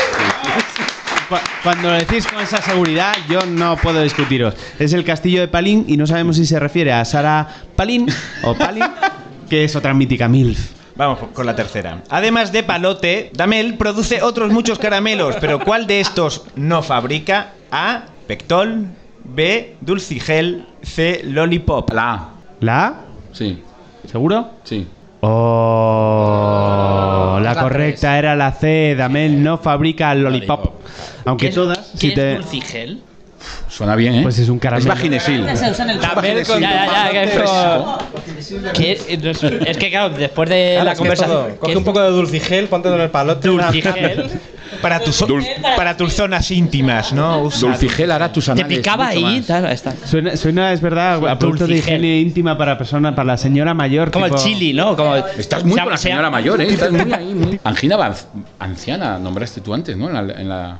Cu- 1.28 1.36
Cuando 1.62 1.90
lo 1.90 1.94
decís 1.96 2.26
con 2.26 2.40
esa 2.40 2.60
seguridad, 2.62 3.14
yo 3.28 3.44
no 3.46 3.76
puedo 3.76 4.02
discutiros. 4.02 4.54
Es 4.78 4.92
el 4.92 5.04
castillo 5.04 5.40
de 5.40 5.48
Palín 5.48 5.84
y 5.88 5.96
no 5.96 6.06
sabemos 6.06 6.36
si 6.36 6.46
se 6.46 6.58
refiere 6.60 6.92
a 6.92 7.04
Sara 7.04 7.48
Palín 7.74 8.06
o 8.42 8.54
Palín, 8.54 8.84
que 9.50 9.64
es 9.64 9.74
otra 9.74 9.94
mítica 9.94 10.28
MILF. 10.28 10.70
Vamos 10.96 11.18
con 11.32 11.44
la 11.46 11.56
tercera. 11.56 12.02
Además 12.10 12.52
de 12.52 12.62
palote, 12.62 13.30
Damel 13.34 13.74
produce 13.76 14.22
otros 14.22 14.52
muchos 14.52 14.78
caramelos, 14.78 15.34
pero 15.40 15.58
¿cuál 15.58 15.88
de 15.88 16.00
estos 16.00 16.44
no 16.54 16.82
fabrica? 16.84 17.52
A. 17.72 18.04
Pectol. 18.28 18.86
B. 19.24 19.76
Dulcigel. 19.80 20.66
C. 20.82 21.22
Lollipop. 21.24 21.90
La 21.92 22.12
A. 22.12 22.28
¿La 22.60 22.86
A? 22.86 22.94
Sí, 23.32 23.62
¿Seguro? 24.10 24.50
sí. 24.64 24.86
Oh, 26.14 27.38
la 27.42 27.54
La 27.54 27.60
correcta 27.62 28.08
tres. 28.10 28.18
era 28.18 28.36
la 28.36 28.52
C. 28.52 28.94
Damel 28.96 29.42
no 29.42 29.56
fabrica 29.58 30.12
el 30.12 30.22
lollipop. 30.22 30.74
Aunque 31.24 31.46
¿Qué 31.46 31.48
es- 31.48 31.54
todas, 31.54 31.78
¿Qué 31.92 31.98
si 31.98 32.08
es 32.08 32.14
te- 32.14 32.34
dulcigel? 32.36 33.02
Suena 33.68 33.96
bien, 33.96 34.14
¿eh? 34.16 34.22
Pues 34.22 34.38
es 34.38 34.48
un 34.48 34.56
Es 34.56 34.62
caramelo. 34.62 34.88
vaginesil. 34.90 35.44
Se 35.56 35.70
usa 35.70 35.84
en 35.84 35.90
el 35.90 35.98
También 36.00 36.44
con- 36.44 36.60
ya, 36.60 36.70
ya, 36.86 36.86
ya, 36.86 37.10
que 37.10 37.22
es 37.24 37.34
es 38.50 39.76
que 39.78 39.90
claro, 39.90 40.10
después 40.14 40.48
de 40.48 40.72
Claro, 40.74 40.84
la 40.90 40.94
conversación. 40.96 41.56
Coge 41.58 41.76
un 41.76 41.84
poco 41.84 42.00
de 42.02 42.10
dulcigel, 42.10 42.66
ponte 42.68 42.88
en 42.88 43.00
el 43.00 43.10
palote. 43.10 43.48
dulcigel, 43.48 44.30
Para, 44.82 44.98
tus 44.98 45.24
para 45.76 45.96
tus 45.96 46.14
zonas 46.14 46.50
íntimas, 46.50 47.12
¿no? 47.12 47.42
Usa 47.42 47.68
Dulcigel 47.68 48.10
hará 48.10 48.32
tus 48.32 48.46
te 48.46 48.52
anales 48.52 48.78
picaba 48.78 49.06
mucho 49.12 49.26
ahí, 49.26 49.40
tal, 49.42 49.66
está. 49.66 49.94
Suena, 50.04 50.36
suena, 50.36 50.72
es 50.72 50.80
verdad, 50.80 51.26
a 51.28 51.38
producto 51.38 51.66
de 51.66 51.76
higiene 51.76 52.18
íntima 52.18 52.58
para 52.58 52.76
persona, 52.76 53.14
para 53.14 53.26
la 53.26 53.36
señora 53.36 53.72
mayor. 53.72 54.10
Como 54.10 54.26
el 54.26 54.32
tipo- 54.32 54.42
chili, 54.42 54.72
¿no? 54.72 54.96
Como, 54.96 55.14
Estás 55.16 55.64
muy 55.64 55.78
con 55.78 55.90
la 55.90 55.96
señora 55.96 56.28
mayor, 56.30 56.60
¿eh? 56.60 56.68
Estás 56.70 56.90
muy 56.90 57.12
ahí. 57.12 57.34
muy- 57.34 57.60
Angina 57.62 57.96
anciana, 58.58 59.18
nombraste 59.18 59.60
tú 59.60 59.72
antes, 59.74 59.96
¿no? 59.96 60.08
En 60.08 60.14
la, 60.26 60.34
en 60.40 60.48
la- 60.48 60.78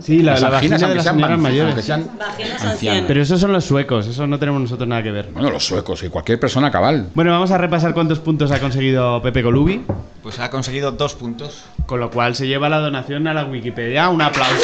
Sí, 0.00 0.22
la, 0.22 0.32
las 0.32 0.42
la 0.42 0.50
vagina 0.50 0.78
de 0.78 0.94
las 0.94 1.04
señoras 1.04 1.38
mayores. 1.38 1.66
aunque 1.74 1.82
sean 1.82 2.06
Vaginas 2.18 2.30
ancianas. 2.52 2.64
ancianas. 2.64 3.04
Pero 3.06 3.22
esos 3.22 3.40
son 3.40 3.52
los 3.52 3.64
suecos, 3.64 4.06
eso 4.06 4.26
no 4.26 4.38
tenemos 4.38 4.60
nosotros 4.62 4.88
nada 4.88 5.02
que 5.02 5.10
ver. 5.10 5.28
Bueno, 5.32 5.50
los 5.50 5.64
suecos 5.64 6.02
y 6.02 6.08
cualquier 6.08 6.38
persona 6.40 6.70
cabal. 6.70 7.08
Bueno, 7.14 7.30
vamos 7.32 7.50
a 7.50 7.58
repasar 7.58 7.94
cuántos 7.94 8.18
puntos 8.20 8.50
ha 8.50 8.58
conseguido 8.60 9.20
Pepe 9.22 9.42
Colubi, 9.42 9.84
Pues 10.22 10.38
ha 10.40 10.50
conseguido 10.50 10.92
dos 10.92 11.14
puntos. 11.14 11.64
con 11.86 12.00
lo 12.00 12.10
cual 12.10 12.34
se 12.34 12.46
lleva 12.46 12.68
la 12.68 12.78
donación 12.78 13.26
a 13.28 13.34
la 13.34 13.44
Wikipedia. 13.44 14.08
Un 14.08 14.22
aplauso. 14.22 14.54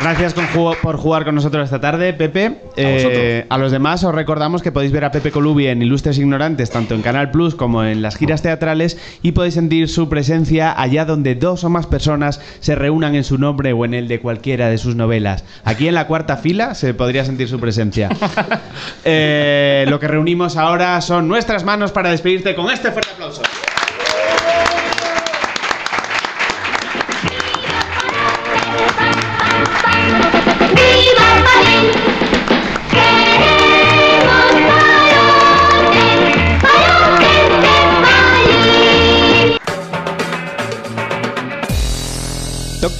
Gracias 0.00 0.32
con 0.32 0.46
jugo- 0.48 0.76
por 0.80 0.96
jugar 0.96 1.24
con 1.24 1.34
nosotros 1.34 1.64
esta 1.64 1.80
tarde, 1.80 2.12
Pepe. 2.12 2.60
Eh, 2.76 3.44
a 3.48 3.58
los 3.58 3.72
demás 3.72 4.04
os 4.04 4.14
recordamos 4.14 4.62
que 4.62 4.70
podéis 4.70 4.92
ver 4.92 5.04
a 5.04 5.10
Pepe 5.10 5.32
Colubi 5.32 5.66
en 5.66 5.82
Ilustres 5.82 6.18
Ignorantes, 6.18 6.70
tanto 6.70 6.94
en 6.94 7.02
Canal 7.02 7.30
Plus 7.32 7.56
como 7.56 7.82
en 7.84 8.00
las 8.00 8.16
giras 8.16 8.40
teatrales, 8.40 8.96
y 9.22 9.32
podéis 9.32 9.54
sentir 9.54 9.88
su 9.88 10.08
presencia 10.08 10.72
allá 10.80 11.04
donde 11.04 11.34
dos 11.34 11.64
o 11.64 11.68
más 11.68 11.86
personas 11.86 12.40
se 12.60 12.76
reúnan 12.76 13.16
en 13.16 13.24
su 13.24 13.38
nombre 13.38 13.72
o 13.72 13.84
en 13.84 13.92
el 13.92 14.06
de 14.06 14.20
cualquiera 14.20 14.68
de 14.68 14.78
sus 14.78 14.94
novelas. 14.94 15.44
Aquí 15.64 15.88
en 15.88 15.94
la 15.94 16.06
cuarta 16.06 16.36
fila 16.36 16.74
se 16.74 16.94
podría 16.94 17.24
sentir 17.24 17.48
su 17.48 17.58
presencia. 17.60 18.08
Eh, 19.04 19.86
lo 19.88 19.98
que 20.00 20.06
reunimos 20.08 20.56
ahora 20.56 21.00
son 21.00 21.28
nuestras 21.28 21.64
manos 21.64 21.92
para 21.92 22.10
despedirte 22.10 22.54
con 22.54 22.70
este 22.70 22.90
fuerte 22.90 23.10
aplauso. 23.14 23.42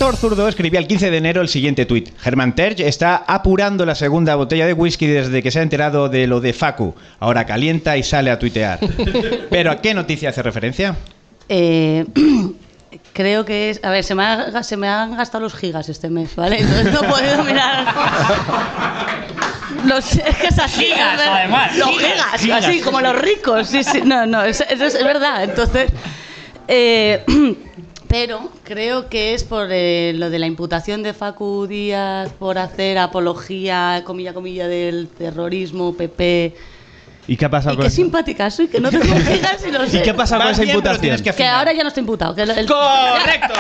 Doctor 0.09 0.31
Zurdo 0.31 0.49
escribía 0.49 0.81
el 0.81 0.87
15 0.87 1.11
de 1.11 1.19
enero 1.19 1.43
el 1.43 1.49
siguiente 1.49 1.85
tuit. 1.85 2.19
Germán 2.19 2.55
Terch 2.55 2.81
está 2.81 3.25
apurando 3.27 3.85
la 3.85 3.95
segunda 3.95 4.37
botella 4.37 4.65
de 4.67 4.73
whisky 4.73 5.07
desde 5.07 5.43
que 5.43 5.51
se 5.51 5.59
ha 5.59 5.63
enterado 5.63 6.09
de 6.09 6.27
lo 6.27 6.41
de 6.41 6.55
Facu. 6.55 6.95
Ahora 7.21 7.45
calienta 7.45 7.95
y 7.99 8.03
sale 8.03 8.31
a 8.31 8.39
tuitear. 8.39 8.79
¿Pero 9.51 9.71
a 9.71 9.83
qué 9.83 9.93
noticia 9.93 10.31
hace 10.31 10.43
referencia? 10.43 10.97
Eh, 11.51 12.07
creo 13.13 13.45
que 13.45 13.69
es. 13.69 13.85
A 13.85 13.91
ver, 13.91 14.03
se 14.03 14.15
me, 14.15 14.25
ha- 14.25 14.63
se 14.63 14.79
me 14.79 14.89
han 14.89 15.15
gastado 15.15 15.45
los 15.45 15.55
gigas 15.55 15.91
este 15.91 16.09
mes, 16.09 16.35
¿vale? 16.37 16.61
Entonces 16.61 16.91
no 16.91 17.03
he 17.03 17.09
podido 17.09 17.45
mirar. 17.45 17.85
Los, 19.85 20.11
es 20.17 20.37
que 20.39 20.47
es 20.47 20.59
así. 20.59 20.85
Gigas, 20.87 21.21
además, 21.23 21.77
Los 21.77 21.91
gigas, 21.91 22.11
gigas, 22.13 22.41
gigas. 22.41 22.65
así 22.65 22.81
como 22.81 23.03
los 23.03 23.15
ricos. 23.21 23.69
Sí, 23.69 23.85
sí. 23.85 24.01
No, 24.03 24.25
no, 24.25 24.43
es, 24.43 24.63
es- 24.63 24.81
es 24.81 25.05
verdad. 25.05 25.45
Entonces, 25.45 25.91
eh, 26.67 27.23
pero 28.09 28.51
creo 28.65 29.09
que 29.09 29.35
es 29.35 29.45
por 29.45 29.69
eh, 29.71 30.13
lo 30.17 30.31
de 30.31 30.39
la 30.39 30.47
imputación 30.47 31.03
de 31.03 31.13
Facu 31.13 31.67
Díaz 31.67 32.31
por 32.39 32.59
hacer 32.59 32.99
apología, 32.99 34.03
comilla, 34.05 34.33
comilla, 34.35 34.67
del 34.67 35.09
terrorismo, 35.09 35.95
PP. 35.95 36.55
¿Y 37.27 37.37
qué 37.37 37.45
ha 37.45 37.51
pasado 37.51 37.75
Y 37.75 37.77
con 37.77 37.83
que 37.85 37.89
eso? 37.89 37.97
simpática 37.97 38.51
soy, 38.51 38.69
que 38.69 38.81
no 38.81 38.89
tengo 38.91 39.05
gigas 39.31 39.65
y 39.69 39.71
lo 39.71 39.87
sé. 39.87 39.99
¿Y 39.99 40.03
qué 40.03 40.11
ha 40.11 40.17
pasado 40.17 40.43
con 40.43 40.53
esa 40.53 40.63
bien, 40.63 40.77
imputación? 40.77 41.23
que 41.23 41.33
Que 41.33 41.47
ahora 41.47 41.73
ya 41.75 41.83
no 41.83 41.89
está 41.89 42.01
imputado. 42.01 42.35
Que 42.35 42.43
el- 42.43 42.51
el- 42.51 42.67
¡Correcto! 42.67 43.55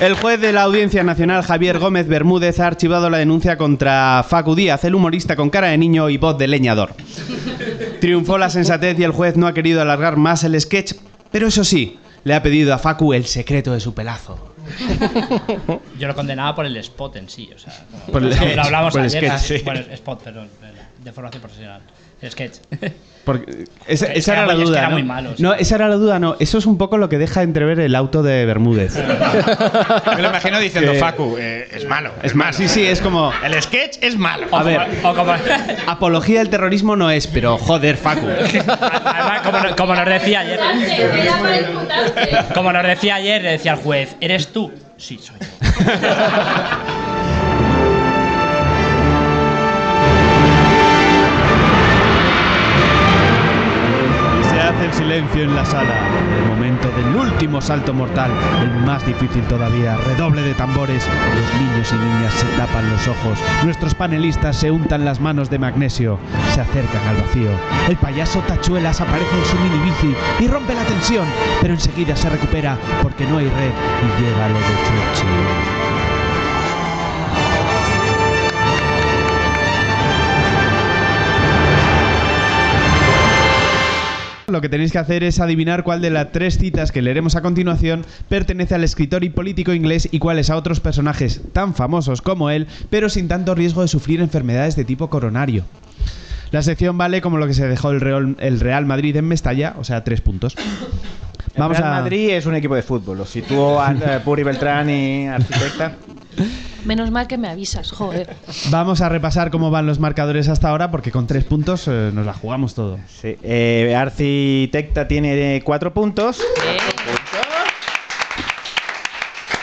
El 0.00 0.14
juez 0.14 0.40
de 0.40 0.52
la 0.52 0.62
Audiencia 0.62 1.04
Nacional, 1.04 1.42
Javier 1.44 1.78
Gómez 1.78 2.08
Bermúdez, 2.08 2.58
ha 2.58 2.66
archivado 2.66 3.08
la 3.10 3.18
denuncia 3.18 3.56
contra 3.56 4.24
Facu 4.28 4.54
Díaz, 4.56 4.82
el 4.84 4.94
humorista 4.94 5.36
con 5.36 5.50
cara 5.50 5.68
de 5.68 5.78
niño 5.78 6.10
y 6.10 6.16
voz 6.16 6.36
de 6.36 6.48
leñador. 6.48 6.94
Triunfó 8.00 8.36
la 8.36 8.50
sensatez 8.50 8.98
y 8.98 9.04
el 9.04 9.12
juez 9.12 9.36
no 9.36 9.46
ha 9.46 9.54
querido 9.54 9.80
alargar 9.80 10.16
más 10.16 10.42
el 10.42 10.60
sketch, 10.60 10.94
pero 11.34 11.48
eso 11.48 11.64
sí, 11.64 11.98
le 12.22 12.32
ha 12.32 12.40
pedido 12.44 12.72
a 12.72 12.78
Facu 12.78 13.12
el 13.12 13.24
secreto 13.26 13.72
de 13.72 13.80
su 13.80 13.92
pelazo. 13.92 14.54
Yo 15.98 16.06
lo 16.06 16.14
condenaba 16.14 16.54
por 16.54 16.64
el 16.64 16.76
spot 16.76 17.16
en 17.16 17.28
sí, 17.28 17.50
o 17.52 17.58
sea, 17.58 17.84
como- 17.90 18.06
Por 18.06 18.22
el 18.22 18.32
sketch, 18.32 18.54
lo 18.54 18.62
hablamos 18.62 18.92
por 18.94 19.00
el 19.00 19.06
ayer. 19.08 19.24
sketch, 19.38 19.58
sí. 19.58 19.64
Bueno, 19.64 19.80
spot, 19.92 20.22
perdón, 20.22 20.48
de 21.02 21.12
formación 21.12 21.42
profesional. 21.42 21.80
El 22.24 22.30
sketch. 22.32 22.56
Porque 23.24 23.64
esa, 23.86 24.06
Es 24.12 24.28
era 24.28 24.44
la 24.44 24.52
es 24.52 24.58
duda. 24.58 24.78
era 24.80 24.88
¿no? 24.88 24.94
muy 24.94 25.02
malo, 25.02 25.30
sí. 25.34 25.42
no, 25.42 25.54
esa 25.54 25.76
era 25.76 25.88
la 25.88 25.94
duda, 25.94 26.18
no. 26.18 26.36
Eso 26.40 26.58
es 26.58 26.66
un 26.66 26.76
poco 26.76 26.98
lo 26.98 27.08
que 27.08 27.16
deja 27.16 27.42
entrever 27.42 27.80
el 27.80 27.94
auto 27.94 28.22
de 28.22 28.44
Bermúdez. 28.44 28.96
Me 30.16 30.20
lo 30.22 30.28
imagino 30.28 30.58
diciendo, 30.60 30.92
Que- 30.92 30.98
Facu, 30.98 31.36
eh, 31.38 31.66
es 31.72 31.86
malo. 31.88 32.10
Es 32.22 32.34
más, 32.34 32.54
sí, 32.54 32.68
sí, 32.68 32.84
es 32.86 33.00
como. 33.00 33.32
El 33.42 33.54
sketch 33.62 33.96
es 34.02 34.18
malo. 34.18 34.46
A 34.52 34.62
ver, 34.62 34.80
O 35.02 35.14
como, 35.14 35.32
apología 35.86 36.40
del 36.40 36.50
terrorismo 36.50 36.96
no 36.96 37.10
es, 37.10 37.26
pero 37.26 37.56
joder, 37.56 37.96
Facu. 37.96 38.26
además, 38.28 39.40
como, 39.42 39.58
como 39.76 39.94
nos 39.94 40.04
decía 40.06 40.40
ayer. 40.40 40.60
Como 42.54 42.72
nos 42.74 42.82
decía 42.82 43.14
ayer, 43.14 43.42
le 43.42 43.50
decía 43.52 43.72
al 43.72 43.78
juez, 43.78 44.16
¿eres 44.20 44.48
tú? 44.48 44.70
Sí, 44.98 45.18
soy 45.18 45.36
yo. 45.40 47.03
El 54.84 54.92
silencio 54.92 55.42
en 55.42 55.54
la 55.54 55.64
sala. 55.64 55.94
El 56.36 56.48
momento 56.48 56.88
del 56.90 57.16
último 57.16 57.60
salto 57.60 57.94
mortal, 57.94 58.30
el 58.60 58.70
más 58.84 59.04
difícil 59.06 59.42
todavía. 59.44 59.96
Redoble 59.96 60.42
de 60.42 60.54
tambores. 60.54 61.06
Los 61.06 61.60
niños 61.60 61.92
y 61.92 61.96
niñas 61.96 62.34
se 62.34 62.46
tapan 62.58 62.90
los 62.90 63.08
ojos. 63.08 63.38
Nuestros 63.64 63.94
panelistas 63.94 64.56
se 64.56 64.70
untan 64.70 65.04
las 65.04 65.20
manos 65.20 65.48
de 65.48 65.58
magnesio. 65.58 66.18
Se 66.54 66.60
acercan 66.60 67.06
al 67.08 67.16
vacío. 67.16 67.50
El 67.88 67.96
payaso 67.96 68.40
Tachuelas 68.40 69.00
aparece 69.00 69.36
en 69.36 69.44
su 69.44 69.56
mini 69.58 69.84
bici 69.84 70.14
y 70.40 70.48
rompe 70.48 70.74
la 70.74 70.84
tensión. 70.84 71.26
Pero 71.60 71.74
enseguida 71.74 72.14
se 72.14 72.28
recupera 72.28 72.76
porque 73.02 73.26
no 73.26 73.38
hay 73.38 73.46
red 73.46 73.72
y 74.02 74.22
llega 74.22 74.48
lo 74.48 74.58
de 74.58 74.64
Churchill. 74.84 75.83
Lo 84.54 84.60
que 84.60 84.68
tenéis 84.68 84.92
que 84.92 84.98
hacer 84.98 85.24
es 85.24 85.40
adivinar 85.40 85.82
cuál 85.82 86.00
de 86.00 86.10
las 86.10 86.30
tres 86.30 86.58
citas 86.58 86.92
que 86.92 87.02
leeremos 87.02 87.34
a 87.34 87.42
continuación 87.42 88.06
pertenece 88.28 88.76
al 88.76 88.84
escritor 88.84 89.24
y 89.24 89.28
político 89.28 89.72
inglés 89.72 90.08
y 90.12 90.20
cuáles 90.20 90.48
a 90.48 90.54
otros 90.54 90.78
personajes 90.78 91.40
tan 91.52 91.74
famosos 91.74 92.22
como 92.22 92.50
él, 92.50 92.68
pero 92.88 93.08
sin 93.08 93.26
tanto 93.26 93.56
riesgo 93.56 93.82
de 93.82 93.88
sufrir 93.88 94.20
enfermedades 94.20 94.76
de 94.76 94.84
tipo 94.84 95.10
coronario. 95.10 95.64
La 96.52 96.62
sección 96.62 96.96
vale 96.96 97.20
como 97.20 97.38
lo 97.38 97.48
que 97.48 97.54
se 97.54 97.66
dejó 97.66 97.90
el 97.90 98.00
Real, 98.60 98.86
Madrid 98.86 99.16
en 99.16 99.26
Mestalla, 99.26 99.74
o 99.76 99.82
sea, 99.82 100.04
tres 100.04 100.20
puntos. 100.20 100.54
Vamos 101.56 101.78
Real 101.78 101.92
a 101.92 102.00
Madrid 102.00 102.30
es 102.30 102.46
un 102.46 102.54
equipo 102.54 102.74
de 102.74 102.82
fútbol. 102.82 103.18
Lo 103.18 103.26
sitúo 103.26 103.80
a 103.80 103.92
eh, 103.92 104.20
Puri 104.24 104.42
Beltrán 104.42 104.90
y 104.90 105.28
Arquitecta. 105.28 105.92
Menos 106.84 107.10
mal 107.10 107.26
que 107.26 107.38
me 107.38 107.48
avisas, 107.48 107.90
joder. 107.92 108.36
vamos 108.70 109.00
a 109.00 109.08
repasar 109.08 109.50
cómo 109.50 109.70
van 109.70 109.86
los 109.86 110.00
marcadores 110.00 110.48
hasta 110.48 110.68
ahora 110.68 110.90
porque 110.90 111.10
con 111.10 111.26
tres 111.26 111.44
puntos 111.44 111.88
eh, 111.88 112.10
nos 112.12 112.26
la 112.26 112.34
jugamos 112.34 112.74
todo. 112.74 112.98
Sí, 113.06 113.38
eh, 113.42 113.94
Arquitecta 113.96 115.08
tiene 115.08 115.62
cuatro 115.64 115.94
puntos. 115.94 116.42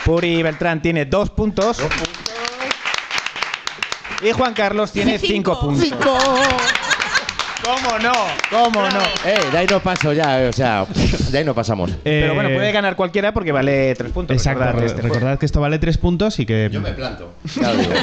Puri 0.04 0.42
Beltrán 0.42 0.82
tiene 0.82 1.04
dos 1.04 1.30
puntos. 1.30 1.78
Y 4.22 4.32
Juan 4.32 4.54
Carlos 4.54 4.92
tiene 4.92 5.18
cinco, 5.18 5.60
puntos. 5.60 5.88
¿Cómo 7.62 7.98
no? 7.98 8.12
¿Cómo 8.50 8.80
no? 8.88 9.00
Eh, 9.24 9.38
de 9.52 9.58
ahí 9.58 9.66
no 9.70 9.80
paso 9.80 10.12
ya, 10.12 10.42
eh, 10.42 10.48
o 10.48 10.52
sea, 10.52 10.84
de 11.30 11.38
ahí 11.38 11.44
no 11.44 11.54
pasamos. 11.54 11.92
Pero 12.02 12.34
bueno, 12.34 12.48
Eh, 12.50 12.54
puede 12.56 12.72
ganar 12.72 12.96
cualquiera 12.96 13.32
porque 13.32 13.52
vale 13.52 13.94
tres 13.94 14.10
puntos. 14.10 14.36
Exacto, 14.36 14.64
recordad 14.64 14.80
re- 14.80 14.86
este 14.86 15.02
recordad 15.02 15.38
que 15.38 15.46
esto 15.46 15.60
vale 15.60 15.78
tres 15.78 15.96
puntos 15.98 16.38
y 16.40 16.46
que 16.46 16.68
planto. 16.96 17.34
Ya 17.60 17.72
lo 17.72 17.78
digo. 17.78 17.92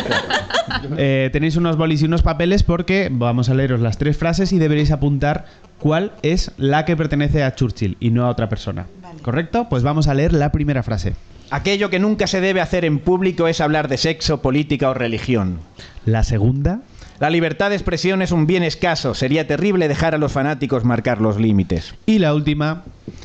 Eh, 0.98 1.30
tenéis 1.34 1.56
unos 1.56 1.78
bolis 1.78 2.02
y 2.04 2.06
unos 2.06 2.22
papeles 2.22 2.62
porque 2.64 3.10
vamos 3.12 3.50
a 3.50 3.54
leeros 3.56 3.80
las 3.82 3.98
tres 3.98 4.16
frases 4.18 4.54
y 4.54 4.60
deberéis 4.60 4.92
apuntar 4.92 5.46
cuál 5.80 6.12
es 6.22 6.52
la 6.58 6.86
que 6.86 6.96
pertenece 6.96 7.44
a 7.44 7.56
Churchill 7.56 7.98
y 8.00 8.12
no 8.12 8.26
a 8.26 8.30
otra 8.30 8.50
persona. 8.50 8.86
¿Correcto? 9.24 9.68
Pues 9.68 9.82
vamos 9.84 10.08
a 10.08 10.14
leer 10.14 10.32
la 10.32 10.52
primera 10.52 10.84
frase. 10.84 11.16
Aquello 11.50 11.90
que 11.90 11.98
nunca 12.00 12.28
se 12.28 12.40
debe 12.40 12.62
hacer 12.62 12.86
en 12.86 13.00
público 13.00 13.48
es 13.48 13.60
hablar 13.62 13.88
de 13.88 13.98
sexo, 13.98 14.42
política 14.44 14.90
o 14.90 14.94
religión. 14.94 15.60
La 16.06 16.24
segunda. 16.24 16.80
La 17.20 17.30
libertad 17.30 17.70
de 17.70 17.76
expresión 17.76 18.22
es 18.22 18.32
un 18.32 18.48
bien 18.48 18.64
escaso. 18.64 19.14
Sería 19.14 19.46
terrible 19.46 19.88
dejar 19.90 20.16
a 20.16 20.18
los 20.18 20.32
fanáticos 20.32 20.86
marcar 20.86 21.20
los 21.20 21.38
límites. 21.40 21.94
Y 22.06 22.20
la 22.20 22.34
última. 22.34 22.84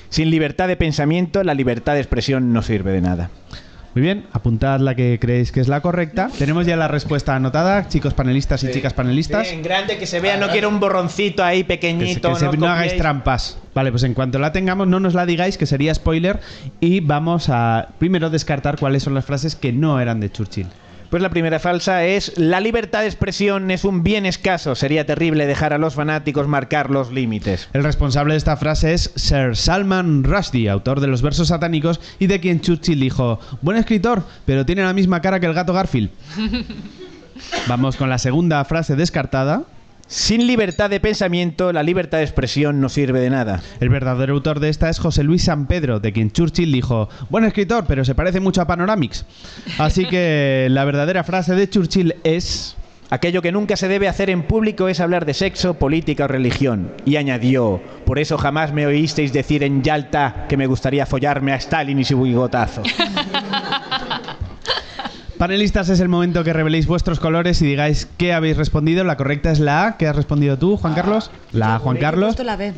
Sin 0.09 0.31
libertad 0.31 0.67
de 0.69 0.77
pensamiento, 0.77 1.45
la 1.45 1.55
libertad 1.55 1.95
de 1.95 2.01
expresión 2.01 2.53
no 2.53 2.63
sirve 2.63 2.93
de 2.93 3.01
nada. 3.01 3.31
Muy 3.95 4.03
bien, 4.03 4.27
apuntad 4.33 4.81
la 4.81 4.97
que 4.97 5.19
creéis 5.21 5.53
que 5.53 5.61
es 5.61 5.69
la 5.69 5.81
correcta. 5.81 6.29
Tenemos 6.37 6.67
ya 6.67 6.77
la 6.77 6.89
respuesta 6.89 7.37
anotada, 7.37 7.87
chicos 7.89 8.13
panelistas 8.15 8.65
y 8.65 8.73
chicas 8.73 8.93
panelistas. 8.93 9.53
En 9.53 9.63
grande 9.63 9.97
que 9.99 10.07
se 10.07 10.19
vea, 10.19 10.37
no 10.37 10.49
quiero 10.49 10.69
un 10.69 10.81
borroncito 10.81 11.45
ahí 11.45 11.59
Que 11.59 11.63
se- 11.63 11.69
pequeñito. 11.69 12.35
se- 12.35 12.57
no, 12.57 12.67
hagáis 12.67 12.97
trampas. 12.97 13.57
Vale, 13.73 13.93
pues 13.93 14.03
en 14.03 14.15
cuanto 14.15 14.41
la 14.41 14.51
tengamos, 14.51 14.89
no 14.89 14.99
nos 14.99 15.15
la 15.15 15.27
digáis, 15.27 15.57
que 15.57 15.67
sería 15.67 15.95
spoiler. 15.95 16.41
Y 16.81 16.99
vamos 16.99 17.49
a 17.51 17.91
primero 17.99 18.31
descartar 18.31 18.77
cuáles 18.81 19.05
son 19.05 19.15
las 19.15 19.25
frases 19.25 19.55
que 19.55 19.73
no 19.73 20.01
eran 20.01 20.19
de 20.19 20.31
Churchill. 20.33 20.67
Pues 21.15 21.23
la 21.23 21.31
primera 21.31 21.61
falsa 21.61 22.05
es 22.05 22.37
la 22.37 22.59
libertad 22.59 23.03
de 23.03 23.07
expresión 23.07 23.71
es 23.71 23.85
un 23.85 24.03
bien 24.03 24.27
escaso. 24.27 24.75
Sería 24.75 25.07
terrible 25.07 25.47
dejar 25.47 25.73
a 25.73 25.79
los 25.79 25.95
fanáticos 25.95 26.49
marcar 26.49 26.91
los 26.91 27.13
límites. 27.13 27.69
El 27.73 27.85
responsable 27.85 28.35
de 28.35 28.39
esta 28.39 28.57
frase 28.57 28.95
es 28.95 29.13
Sir 29.15 29.55
Salman 29.55 30.25
Rushdie, 30.25 30.69
autor 30.69 30.99
de 30.99 31.07
los 31.07 31.23
versos 31.23 31.47
satánicos 31.47 32.01
y 32.19 32.27
de 32.27 32.41
quien 32.41 32.61
Churchill 32.61 32.99
dijo, 32.99 33.39
buen 33.63 33.77
escritor, 33.77 34.25
pero 34.45 34.67
tiene 34.67 34.83
la 34.83 34.93
misma 34.93 35.21
cara 35.21 35.39
que 35.39 35.47
el 35.47 35.55
gato 35.55 35.73
Garfield. 35.73 36.11
Vamos 37.69 37.95
con 37.95 38.11
la 38.11 38.19
segunda 38.19 38.65
frase 38.65 38.97
descartada. 38.97 39.63
Sin 40.07 40.47
libertad 40.47 40.91
de 40.91 41.01
pensamiento, 41.01 41.73
la 41.73 41.83
libertad 41.83 42.19
de 42.19 42.25
expresión 42.25 42.81
no 42.81 42.89
sirve 42.89 43.21
de 43.21 43.31
nada. 43.31 43.63
El 43.81 43.89
verdadero 43.89 44.35
autor 44.35 44.61
de 44.61 44.69
esta 44.69 44.91
es 44.91 44.99
José 44.99 45.25
Luis 45.25 45.45
San 45.45 45.67
Pedro, 45.67 45.99
de 45.99 46.13
quien 46.13 46.31
Churchill 46.31 46.73
dijo, 46.73 47.09
buen 47.31 47.45
escritor, 47.45 47.85
pero 47.87 48.05
se 48.05 48.15
parece 48.15 48.41
mucho 48.41 48.61
a 48.61 48.67
Panoramix. 48.67 49.25
Así 49.79 50.05
que 50.07 50.69
la 50.71 50.85
verdadera 50.85 51.25
frase 51.25 51.55
de 51.55 51.69
Churchill 51.69 52.15
es... 52.25 52.77
Aquello 53.11 53.43
que 53.43 53.53
nunca 53.53 53.77
se 53.77 53.87
debe 53.87 54.09
hacer 54.09 54.31
en 54.31 54.43
público 54.43 54.89
es 54.89 54.99
hablar 54.99 55.25
de 55.25 55.35
sexo, 55.35 55.75
política 55.75 56.25
o 56.25 56.29
religión. 56.29 56.91
Y 57.05 57.17
añadió, 57.17 57.81
por 58.07 58.19
eso 58.19 58.39
jamás 58.39 58.73
me 58.73 58.87
oísteis 58.87 59.33
decir 59.33 59.63
en 59.63 59.83
Yalta 59.83 60.47
que 60.49 60.57
me 60.57 60.67
gustaría 60.67 61.07
follarme 61.07 61.53
a 61.53 61.57
Stalin 61.57 61.99
y 61.99 62.05
su 62.05 62.21
bigotazo. 62.21 62.83
Panelistas, 65.45 65.91
es 65.91 66.01
el 66.01 66.09
momento 66.09 66.43
que 66.43 66.55
reveléis 66.55 66.87
vuestros 66.87 67.21
colores 67.21 67.61
y 67.61 67.67
digáis 67.67 68.09
qué 68.17 68.33
habéis 68.33 68.57
respondido. 68.57 69.05
La 69.05 69.19
correcta 69.19 69.51
es 69.51 69.61
la 69.61 69.85
A. 69.89 69.97
¿Qué 69.99 70.09
has 70.09 70.17
respondido 70.17 70.57
tú, 70.57 70.79
Juan 70.79 70.95
Carlos? 70.95 71.31
La 71.53 71.75
A, 71.75 71.79
Juan 71.81 71.99
Carlos. 71.99 72.31
Esto 72.31 72.45
la 72.45 72.57
B. 72.57 72.73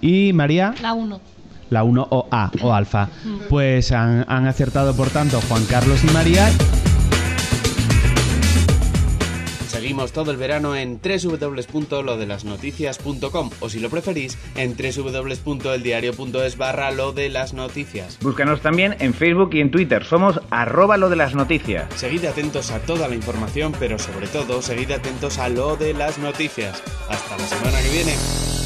Y 0.00 0.32
María, 0.32 0.74
La 0.80 0.94
1. 0.94 1.20
la 1.68 1.84
1 1.84 2.08
o 2.08 2.26
A 2.30 2.50
o 2.62 2.72
alfa. 2.72 3.10
Pues 3.50 3.92
han, 3.92 4.24
han 4.28 4.46
acertado, 4.46 4.96
por 4.96 5.10
tanto, 5.10 5.42
Juan 5.46 5.66
Carlos 5.66 6.02
y 6.02 6.06
María. 6.06 6.48
Seguimos 9.90 10.12
todo 10.12 10.30
el 10.30 10.36
verano 10.36 10.76
en 10.76 11.00
www.lodelasnoticias.com 11.02 13.50
o 13.58 13.68
si 13.68 13.80
lo 13.80 13.90
preferís 13.90 14.38
en 14.54 14.76
www.eldiario.es 14.76 16.56
barra 16.56 16.92
lo 16.92 17.10
de 17.10 17.28
las 17.28 17.54
noticias. 17.54 18.16
Búscanos 18.20 18.60
también 18.60 18.94
en 19.00 19.14
Facebook 19.14 19.50
y 19.54 19.60
en 19.60 19.72
Twitter. 19.72 20.04
Somos 20.04 20.40
arroba 20.50 20.96
lo 20.96 21.10
de 21.10 21.16
las 21.16 21.34
noticias. 21.34 21.92
Seguid 21.96 22.26
atentos 22.26 22.70
a 22.70 22.78
toda 22.78 23.08
la 23.08 23.16
información, 23.16 23.74
pero 23.80 23.98
sobre 23.98 24.28
todo 24.28 24.62
seguid 24.62 24.92
atentos 24.92 25.38
a 25.38 25.48
lo 25.48 25.74
de 25.74 25.92
las 25.92 26.18
noticias. 26.18 26.80
Hasta 27.08 27.36
la 27.36 27.46
semana 27.48 27.82
que 27.82 27.90
viene. 27.90 28.59